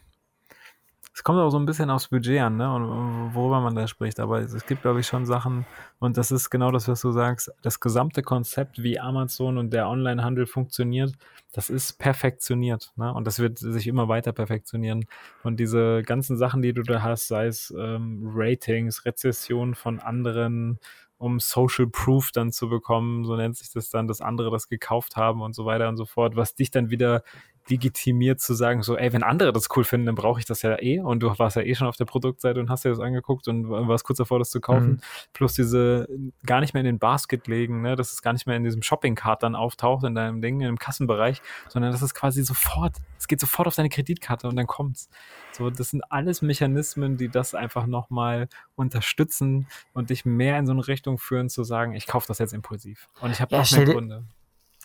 [1.13, 2.71] Es kommt auch so ein bisschen aufs Budget an, ne?
[2.71, 4.19] Und worüber man da spricht.
[4.19, 5.65] Aber es, gibt, glaube ich, schon Sachen,
[5.97, 7.51] und das ist genau das, was du sagst.
[7.63, 11.13] Das gesamte Konzept, wie Amazon und der Onlinehandel funktioniert,
[11.53, 12.93] das ist perfektioniert.
[12.97, 13.11] Ne?
[13.11, 15.07] Und das wird sich immer weiter perfektionieren.
[15.41, 20.77] Und diese ganzen Sachen, die du da hast, sei es ähm, Ratings, Rezession von anderen
[21.17, 25.15] um Social Proof dann zu bekommen, so nennt sich das dann, dass andere das gekauft
[25.15, 27.23] haben und so weiter und so fort, was dich dann wieder
[27.69, 30.81] legitimiert zu sagen, so, ey, wenn andere das cool finden, dann brauche ich das ja
[30.81, 30.99] eh.
[30.99, 33.69] Und du warst ja eh schon auf der Produktseite und hast dir das angeguckt und
[33.69, 34.89] warst kurz davor, das zu kaufen.
[34.89, 34.99] Mhm.
[35.33, 36.07] Plus diese
[36.45, 38.81] gar nicht mehr in den Basket legen, ne, dass es gar nicht mehr in diesem
[38.81, 43.39] Shopping-Card dann auftaucht, in deinem Ding, im Kassenbereich, sondern das ist quasi sofort, es geht
[43.39, 45.09] sofort auf deine Kreditkarte und dann kommt's.
[45.51, 50.73] So, das sind alles Mechanismen, die das einfach nochmal unterstützen und dich mehr in so
[50.73, 53.07] eine Richtung führen, zu sagen, ich kaufe das jetzt impulsiv.
[53.21, 54.23] Und ich habe ja, auch mehr Gründe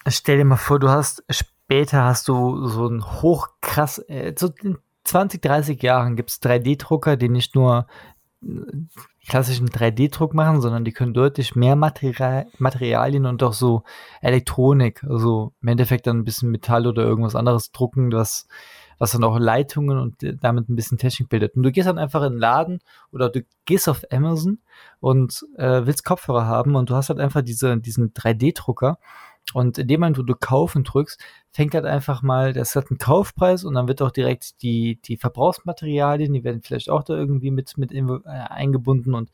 [0.09, 1.23] Stell dir mal vor, du hast
[1.73, 7.17] später hast du so ein hochkrass, äh, so in 20, 30 Jahren gibt es 3D-Drucker,
[7.17, 7.87] die nicht nur
[8.43, 8.47] äh,
[9.27, 13.85] klassischen 3D-Druck machen, sondern die können deutlich mehr Material, Materialien und auch so
[14.21, 18.49] Elektronik, also im Endeffekt dann ein bisschen Metall oder irgendwas anderes drucken, was,
[18.99, 21.57] was dann auch Leitungen und äh, damit ein bisschen Technik bildet.
[21.57, 22.81] Und du gehst dann einfach in den Laden
[23.13, 24.59] oder du gehst auf Amazon
[25.01, 28.99] und äh, willst Kopfhörer haben und du hast halt einfach diese, diesen 3D-Drucker
[29.55, 31.21] und in dem Moment, wo du kaufen drückst,
[31.51, 35.17] fängt halt einfach mal, das hat einen Kaufpreis und dann wird auch direkt die, die
[35.17, 39.31] Verbrauchsmaterialien, die werden vielleicht auch da irgendwie mit, mit äh, eingebunden und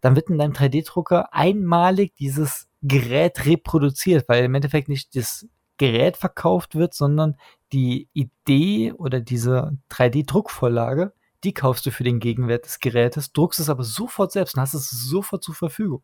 [0.00, 6.16] dann wird in deinem 3D-Drucker einmalig dieses Gerät reproduziert, weil im Endeffekt nicht das Gerät
[6.16, 7.36] verkauft wird, sondern
[7.72, 11.12] die Idee oder diese 3D-Druckvorlage,
[11.44, 14.74] die kaufst du für den Gegenwert des Gerätes, druckst es aber sofort selbst und hast
[14.74, 16.02] es sofort zur Verfügung.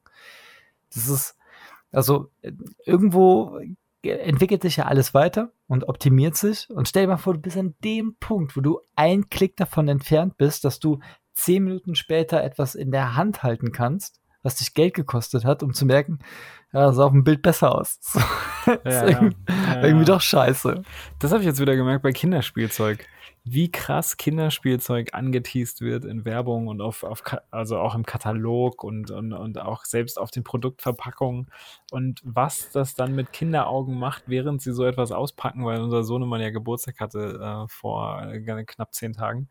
[0.92, 1.36] Das ist,
[1.95, 2.53] also äh,
[2.84, 3.61] irgendwo
[4.03, 6.68] entwickelt sich ja alles weiter und optimiert sich.
[6.70, 9.88] Und stell dir mal vor, du bist an dem Punkt, wo du ein Klick davon
[9.88, 10.99] entfernt bist, dass du
[11.32, 15.74] zehn Minuten später etwas in der Hand halten kannst, was dich Geld gekostet hat, um
[15.74, 16.20] zu merken,
[16.72, 17.99] ja, sah auf dem Bild besser aus.
[18.84, 19.82] ja, irgendwie, ja.
[19.82, 20.82] irgendwie doch scheiße.
[21.18, 23.09] Das habe ich jetzt wieder gemerkt bei Kinderspielzeug
[23.47, 29.11] wie krass Kinderspielzeug angeteased wird in Werbung und auf, auf also auch im Katalog und,
[29.11, 31.51] und, und auch selbst auf den Produktverpackungen
[31.90, 36.40] und was das dann mit Kinderaugen macht, während sie so etwas auspacken, weil unser Sohnemann
[36.40, 39.51] ja Geburtstag hatte äh, vor äh, knapp zehn Tagen.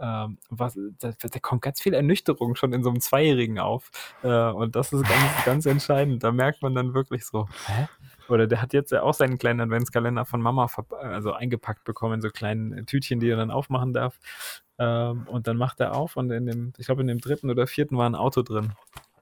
[0.00, 3.90] Ähm, was, da, da, kommt ganz viel Ernüchterung schon in so einem Zweijährigen auf.
[4.22, 6.22] Äh, und das ist ganz, ganz entscheidend.
[6.22, 7.88] Da merkt man dann wirklich so, hä?
[8.28, 10.68] Oder der hat jetzt ja auch seinen kleinen Adventskalender von Mama
[11.00, 14.18] also eingepackt bekommen, in so kleinen Tütchen, die er dann aufmachen darf.
[14.78, 17.66] Ähm, und dann macht er auf und in dem, ich glaube, in dem dritten oder
[17.66, 18.72] vierten war ein Auto drin.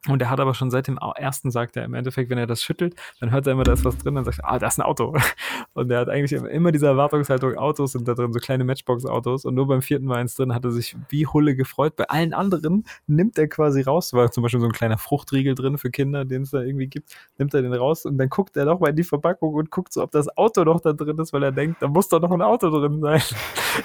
[0.08, 2.62] Und er hat aber schon seit dem ersten sagt er im Endeffekt, wenn er das
[2.62, 4.78] schüttelt, dann hört er immer, da ist was drin, dann sagt er, ah, da ist
[4.78, 5.14] ein Auto.
[5.74, 9.44] Und er hat eigentlich immer diese Erwartungshaltung, Autos sind da drin, so kleine Matchbox-Autos.
[9.44, 11.96] Und nur beim vierten war eins drin, hat er sich wie Hulle gefreut.
[11.96, 15.78] Bei allen anderen nimmt er quasi raus, war zum Beispiel so ein kleiner Fruchtriegel drin
[15.78, 18.64] für Kinder, den es da irgendwie gibt, nimmt er den raus und dann guckt er
[18.64, 21.32] doch mal in die Verpackung und guckt so, ob das Auto noch da drin ist,
[21.32, 23.22] weil er denkt, da muss doch noch ein Auto drin sein.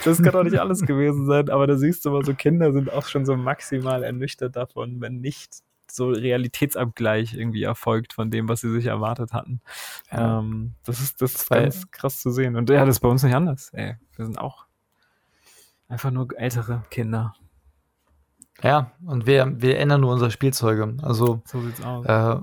[0.05, 1.49] Das kann doch nicht alles gewesen sein.
[1.49, 5.19] Aber da siehst du mal, so Kinder sind auch schon so maximal ernüchtert davon, wenn
[5.19, 5.63] nicht
[5.95, 9.61] so Realitätsabgleich irgendwie erfolgt von dem, was sie sich erwartet hatten.
[10.11, 10.39] Ja.
[10.39, 12.55] Ähm, das ist, das ist ganz krass zu sehen.
[12.55, 13.69] Und ja, das ist bei uns nicht anders.
[13.73, 14.65] Ey, wir sind auch
[15.87, 17.33] einfach nur ältere Kinder.
[18.63, 20.95] Ja, und wir, wir ändern nur unsere Spielzeuge.
[21.01, 22.05] Also, so sieht's aus.
[22.05, 22.39] Äh,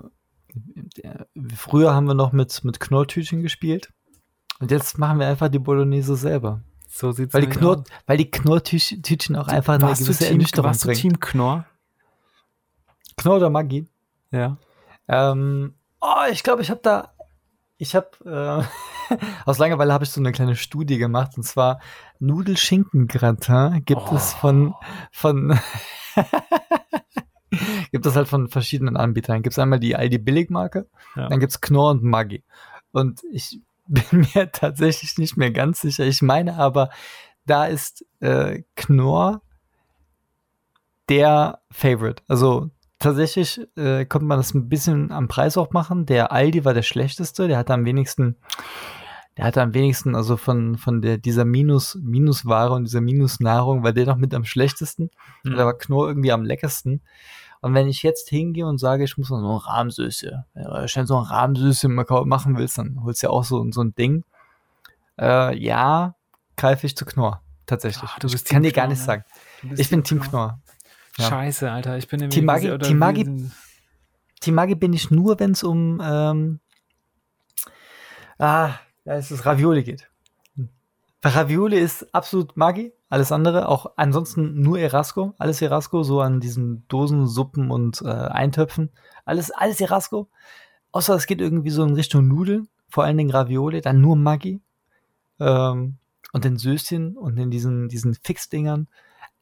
[1.55, 3.93] früher haben wir noch mit, mit Knorrtütchen gespielt.
[4.61, 6.63] Und jetzt machen wir einfach die Bolognese selber.
[6.89, 7.85] So sieht's weil die Knorr, aus.
[8.07, 10.97] Weil die Knorrtütchen auch einfach eine gewisse Team, Ernüchterung warst bringen.
[10.97, 11.67] Du Team Knorr?
[13.19, 13.87] Knorr oder Maggi?
[14.31, 14.57] Ja.
[15.09, 17.13] Ähm, oh, ich glaube, ich habe da,
[17.77, 18.09] ich habe,
[19.11, 21.81] äh, aus Langeweile habe ich so eine kleine Studie gemacht und zwar
[22.21, 24.15] Nudelschinkengratin gibt oh.
[24.15, 24.75] es von,
[25.11, 25.59] von,
[27.93, 29.43] gibt es halt von verschiedenen Anbietern.
[29.43, 31.29] Gibt es einmal die Aldi Billigmarke, ja.
[31.29, 32.45] dann gibt es Knorr und Maggi.
[32.93, 36.05] Und ich bin mir tatsächlich nicht mehr ganz sicher.
[36.05, 36.91] Ich meine aber,
[37.47, 39.43] da ist äh, Knorr
[41.09, 42.23] der Favorite.
[42.29, 46.07] Also tatsächlich äh, konnte man das ein bisschen am Preis auch machen.
[46.07, 48.37] Der Aldi war der schlechteste, der hatte am wenigsten,
[49.37, 53.93] der hatte am wenigsten, also von, von der, dieser Minus, Minusware und dieser Minusnahrung war
[53.93, 55.11] der noch mit am schlechtesten.
[55.45, 55.57] Mhm.
[55.57, 57.03] Da war Knorr irgendwie am leckersten.
[57.61, 61.17] Und wenn ich jetzt hingehe und sage, ich muss noch eine Rahmsüße, wenn du so
[61.17, 64.25] eine Rahmsüße machen willst, dann holst du ja auch so, so ein Ding.
[65.19, 66.15] Äh, ja,
[66.57, 67.43] greife ich zu Knorr.
[67.67, 68.11] Tatsächlich.
[68.15, 69.25] Ach, ich kann dir gar nicht sagen.
[69.77, 70.61] Ich bin Team Knorr.
[71.19, 71.29] Ja.
[71.29, 71.99] Scheiße, Alter.
[71.99, 72.35] Ich bin nämlich.
[72.35, 73.51] Timagi, Timagi,
[74.41, 76.61] Timagi bin ich nur, wenn es um ähm,
[78.39, 80.09] ah, es ist Ravioli geht.
[81.21, 86.39] Bei Ravioli ist absolut Magi, alles andere, auch ansonsten nur Erasco, alles Erasco, so an
[86.39, 88.91] diesen Dosen, Suppen und äh, Eintöpfen.
[89.25, 90.29] Alles, alles Erasco.
[90.93, 94.61] Außer es geht irgendwie so in Richtung Nudeln, vor allen Dingen Ravioli, dann nur Maggi.
[95.41, 95.97] Ähm,
[96.33, 98.87] und den Söschen und in diesen, diesen Fixdingern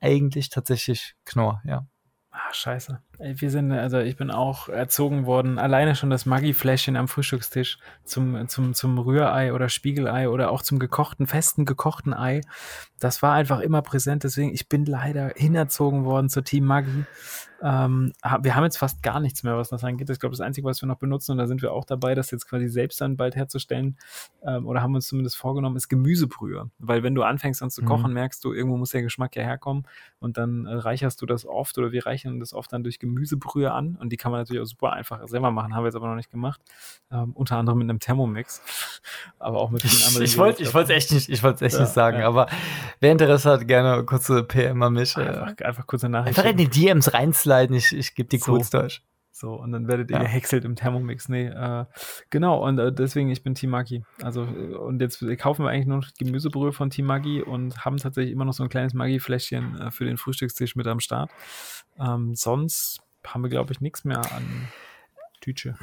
[0.01, 1.86] eigentlich tatsächlich Knorr, ja.
[2.30, 3.03] Ach, scheiße.
[3.18, 8.48] Wir sind, also ich bin auch erzogen worden, alleine schon das Maggi-Fläschchen am Frühstückstisch zum,
[8.48, 12.42] zum, zum Rührei oder Spiegelei oder auch zum gekochten, festen gekochten Ei.
[13.00, 17.04] Das war einfach immer präsent, deswegen ich bin leider hinerzogen worden zur Team Maggi.
[17.62, 18.12] Ähm,
[18.42, 20.10] wir haben jetzt fast gar nichts mehr, was das angeht.
[20.10, 22.30] Ich glaube, das Einzige, was wir noch benutzen, und da sind wir auch dabei, das
[22.30, 23.96] jetzt quasi selbst dann bald herzustellen,
[24.44, 26.70] ähm, oder haben uns zumindest vorgenommen, ist Gemüsebrühe.
[26.78, 27.86] Weil wenn du anfängst an zu mhm.
[27.86, 29.84] kochen, merkst du, irgendwo muss der Geschmack ja herkommen
[30.18, 33.72] und dann äh, reicherst du das oft oder wir reichern das oft dann durch Gemüsebrühe
[33.72, 36.09] an und die kann man natürlich auch super einfach selber machen, haben wir jetzt aber
[36.09, 36.61] noch nicht gemacht.
[37.11, 38.61] Ähm, unter anderem mit einem Thermomix,
[39.38, 40.24] aber auch mit vielen anderen.
[40.24, 42.26] Ich wollte ich wollte echt nicht, ich wollte echt Ja, nicht sagen, ja.
[42.28, 42.48] aber
[43.00, 45.16] wer Interesse hat, gerne kurze PM an mich.
[45.16, 46.36] äh, Einfach, einfach kurze Nachricht.
[46.38, 48.52] Einfach in die DMs reinsliden, ich, ich gebe die So.
[48.52, 49.02] Codes durch.
[49.39, 50.22] So, und dann werdet ihr Ja.
[50.22, 51.28] gehäckselt im Thermomix.
[51.28, 51.84] Nee, äh,
[52.30, 54.03] genau, und äh, deswegen, ich bin Team Maggi.
[54.22, 57.99] Also, äh, und jetzt kaufen wir eigentlich nur noch Gemüsebrühe von Team Maggi und haben
[57.99, 61.30] tatsächlich immer noch so ein kleines Maggi-Fläschchen äh, für den Frühstückstisch mit am Start.
[61.99, 64.68] Ähm, sonst haben wir, glaube ich, nichts mehr an
[65.43, 65.76] Tütsche.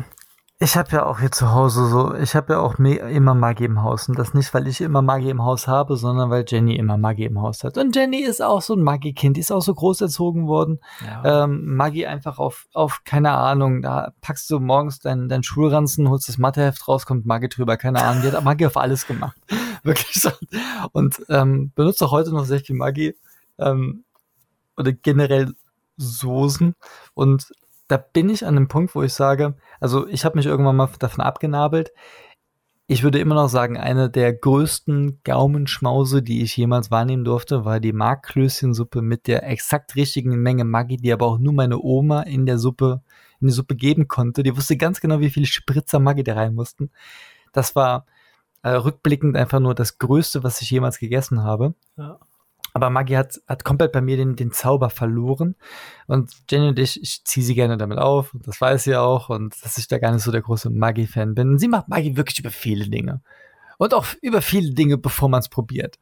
[0.64, 3.66] Ich habe ja auch hier zu Hause so, ich habe ja auch me immer Maggi
[3.66, 4.08] im Haus.
[4.08, 7.26] Und das nicht, weil ich immer Maggi im Haus habe, sondern weil Jenny immer Maggi
[7.26, 7.78] im Haus hat.
[7.78, 10.80] Und Jenny ist auch so ein Maggi-Kind, die ist auch so groß erzogen worden.
[11.06, 11.44] Ja.
[11.44, 16.30] Ähm, Maggi einfach auf, auf, keine Ahnung, da packst du morgens deinen dein Schulranzen, holst
[16.30, 18.22] das Matheheft raus, kommt Maggi drüber, keine Ahnung.
[18.24, 19.36] Die hat Maggi auf alles gemacht.
[19.84, 20.30] Wirklich so.
[20.94, 23.18] Und ähm, benutzt auch heute noch sehr viel Maggi.
[23.60, 24.06] Ähm,
[24.78, 25.52] oder generell
[25.98, 26.74] Soßen.
[27.14, 27.52] Und
[27.94, 30.90] da bin ich an dem Punkt, wo ich sage, also ich habe mich irgendwann mal
[30.98, 31.94] davon abgenabelt.
[32.88, 37.80] Ich würde immer noch sagen, eine der größten Gaumenschmause, die ich jemals wahrnehmen durfte, war
[37.80, 42.48] die Markklößchensuppe mit der exakt richtigen Menge Maggi, die aber auch nur meine Oma in
[42.48, 43.04] der Suppe,
[43.40, 44.42] in die Suppe geben konnte.
[44.42, 46.90] Die wusste ganz genau, wie viele Spritzer Maggi da rein mussten.
[47.52, 48.08] Das war
[48.64, 51.76] äh, rückblickend einfach nur das Größte, was ich jemals gegessen habe.
[51.96, 52.18] Ja.
[52.74, 55.56] Aber Maggi hat, hat komplett bei mir den, den Zauber verloren.
[56.08, 58.34] Und Jenny und ich, ich ziehe sie gerne damit auf.
[58.34, 59.30] Und das weiß sie auch.
[59.30, 61.60] Und dass ich da gar nicht so der große Maggi-Fan bin.
[61.60, 63.22] Sie macht Maggi wirklich über viele Dinge.
[63.78, 66.00] Und auch über viele Dinge, bevor man es probiert.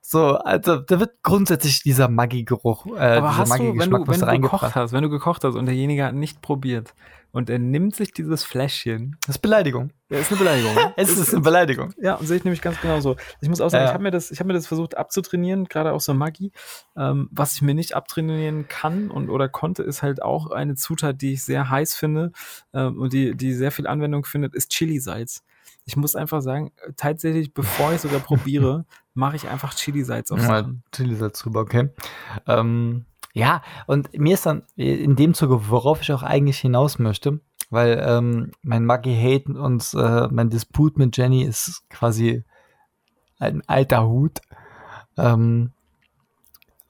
[0.00, 4.28] So, also da wird grundsätzlich dieser Maggi-Geruch, äh, Aber dieser wenn Maggi-Geschmack du, was wenn
[4.28, 6.94] du gekocht hast, wenn du gekocht hast und derjenige hat nicht probiert
[7.32, 9.92] und er nimmt sich dieses Fläschchen, Das ist Beleidigung.
[10.08, 10.72] ja, ist eine Beleidigung.
[10.96, 11.92] Es ist eine Beleidigung.
[12.00, 13.16] Ja, und sehe ich nämlich ganz genau so.
[13.40, 13.88] Ich muss auch sagen, Ja.
[13.90, 16.52] ich habe mir, das- ich hab mir das versucht abzutrainieren, gerade auch so Maggi.
[16.96, 21.20] Ähm, was ich mir nicht abtrainieren kann und oder konnte, ist halt auch eine Zutat,
[21.22, 22.32] die ich sehr heiß finde
[22.72, 25.42] ähm, und die, die sehr viel Anwendung findet, ist Chili-Salz.
[25.84, 30.46] Ich muss einfach sagen, tatsächlich, bevor ich sogar probiere, mache ich einfach Chili-Salz auf Ja,
[30.46, 30.82] Sachen.
[30.92, 31.90] Chili Salz drüber, okay.
[32.46, 33.04] Ähm,
[33.38, 37.38] ja, und mir ist dann in dem Zuge, worauf ich auch eigentlich hinaus möchte,
[37.70, 42.42] weil ähm, mein Maggi-Hate und äh, mein Disput mit Jenny ist quasi
[43.38, 44.40] ein alter Hut.
[45.16, 45.70] Ähm,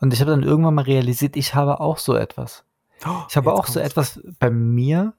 [0.01, 2.64] und ich habe dann irgendwann mal realisiert, ich habe auch so etwas.
[3.28, 5.12] Ich habe Jetzt auch so etwas bei mir,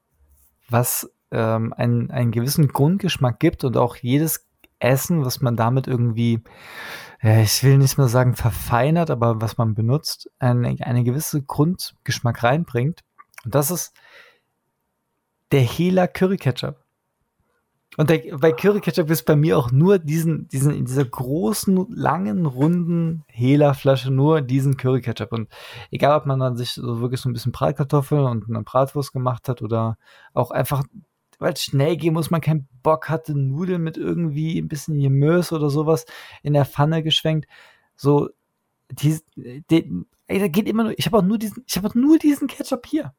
[0.68, 4.48] was ähm, einen, einen gewissen Grundgeschmack gibt und auch jedes
[4.80, 6.42] Essen, was man damit irgendwie,
[7.22, 13.04] ich will nicht mehr sagen verfeinert, aber was man benutzt, eine, eine gewisse Grundgeschmack reinbringt.
[13.44, 13.94] Und das ist
[15.52, 16.84] der Hela Curry Ketchup.
[17.98, 21.88] Und der, bei Curry Ketchup ist bei mir auch nur diesen, diesen, in dieser großen,
[21.90, 25.34] langen, runden Hela-Flasche nur diesen Curry Ketchup.
[25.34, 25.50] Und
[25.92, 29.50] egal, ob man dann sich so wirklich so ein bisschen Bratkartoffeln und eine Bratwurst gemacht
[29.50, 29.98] hat oder
[30.34, 30.84] auch einfach,
[31.40, 35.56] weil es schnell gehen muss, man keinen Bock hatte, Nudeln mit irgendwie ein bisschen Gemüse
[35.56, 36.06] oder sowas
[36.44, 37.48] in der Pfanne geschwenkt.
[37.96, 38.30] So,
[38.92, 42.18] die, die, ey, da geht immer nur, ich habe auch nur diesen, ich habe nur
[42.18, 43.14] diesen Ketchup hier.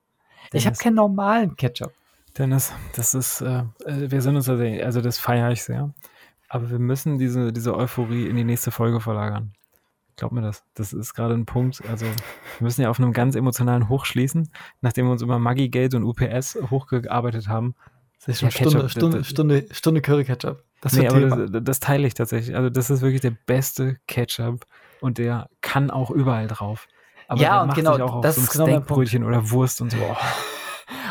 [0.53, 0.79] Ich habe Dennis.
[0.79, 1.93] keinen normalen Ketchup.
[2.39, 5.93] Dennis, das ist, äh, äh, wir sind uns tatsächlich, also das feiere ich sehr.
[6.49, 9.53] Aber wir müssen diese, diese Euphorie in die nächste Folge verlagern.
[10.17, 10.65] Glaub mir das.
[10.75, 11.83] Das ist gerade ein Punkt.
[11.89, 12.15] Also, wir
[12.61, 14.51] müssen ja auf einem ganz emotionalen Hoch schließen,
[14.81, 17.75] nachdem wir uns über Maggi Gate und UPS hochgearbeitet haben.
[18.21, 20.63] Das ist schon Ja, Stunde, Ketchup, Stunde, das- Stunde, Stunde Curry Ketchup.
[20.83, 22.55] Das nee, aber das, das teile ich tatsächlich.
[22.57, 24.65] Also, das ist wirklich der beste Ketchup
[25.01, 26.87] und der kann auch überall drauf.
[27.29, 28.65] Aber Ja, und macht genau, sich auch auf das so ein ist genau.
[28.67, 29.99] Steakbrötchen oder Wurst und so.
[29.99, 30.17] Oh.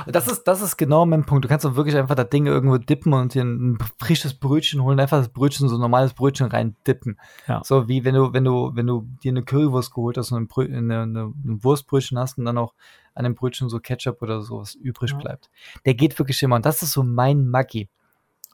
[0.05, 1.45] Und das ist, das ist genau mein Punkt.
[1.45, 4.99] Du kannst doch wirklich einfach das Ding irgendwo dippen und dir ein frisches Brötchen holen,
[4.99, 7.19] einfach das Brötchen, so ein normales Brötchen rein dippen.
[7.47, 7.61] Ja.
[7.63, 10.73] So wie wenn du, wenn du, wenn du dir eine Currywurst geholt hast und ein,
[10.75, 12.73] eine, eine, ein Wurstbrötchen hast und dann auch
[13.15, 15.17] an dem Brötchen so Ketchup oder sowas übrig Ja.
[15.17, 15.49] bleibt.
[15.85, 16.55] Der geht wirklich immer.
[16.55, 17.89] Und das ist so mein Maggi.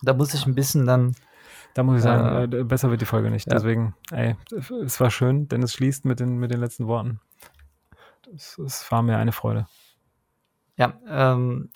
[0.02, 1.16] Da muss ich ein bisschen dann,
[1.74, 3.48] Da muss ich sagen, äh, besser wird die Folge nicht.
[3.48, 3.54] ja.
[3.54, 4.36] Deswegen, ey,
[4.84, 7.20] es war schön, denn es schließt mit den, mit den letzten Worten.
[8.34, 8.58] Es
[8.90, 9.68] war mir eine Freude.
[10.78, 11.72] Ja, ähm,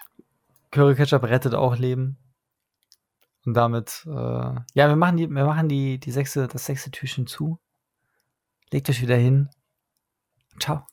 [0.72, 2.18] Curry Ketchup rettet auch Leben.
[3.46, 7.26] Und damit, äh, ja, wir machen die, wir machen die, die sechste, das sechste Türchen
[7.26, 7.60] zu.
[8.72, 9.50] Legt euch wieder hin.
[10.60, 10.86] Ciao.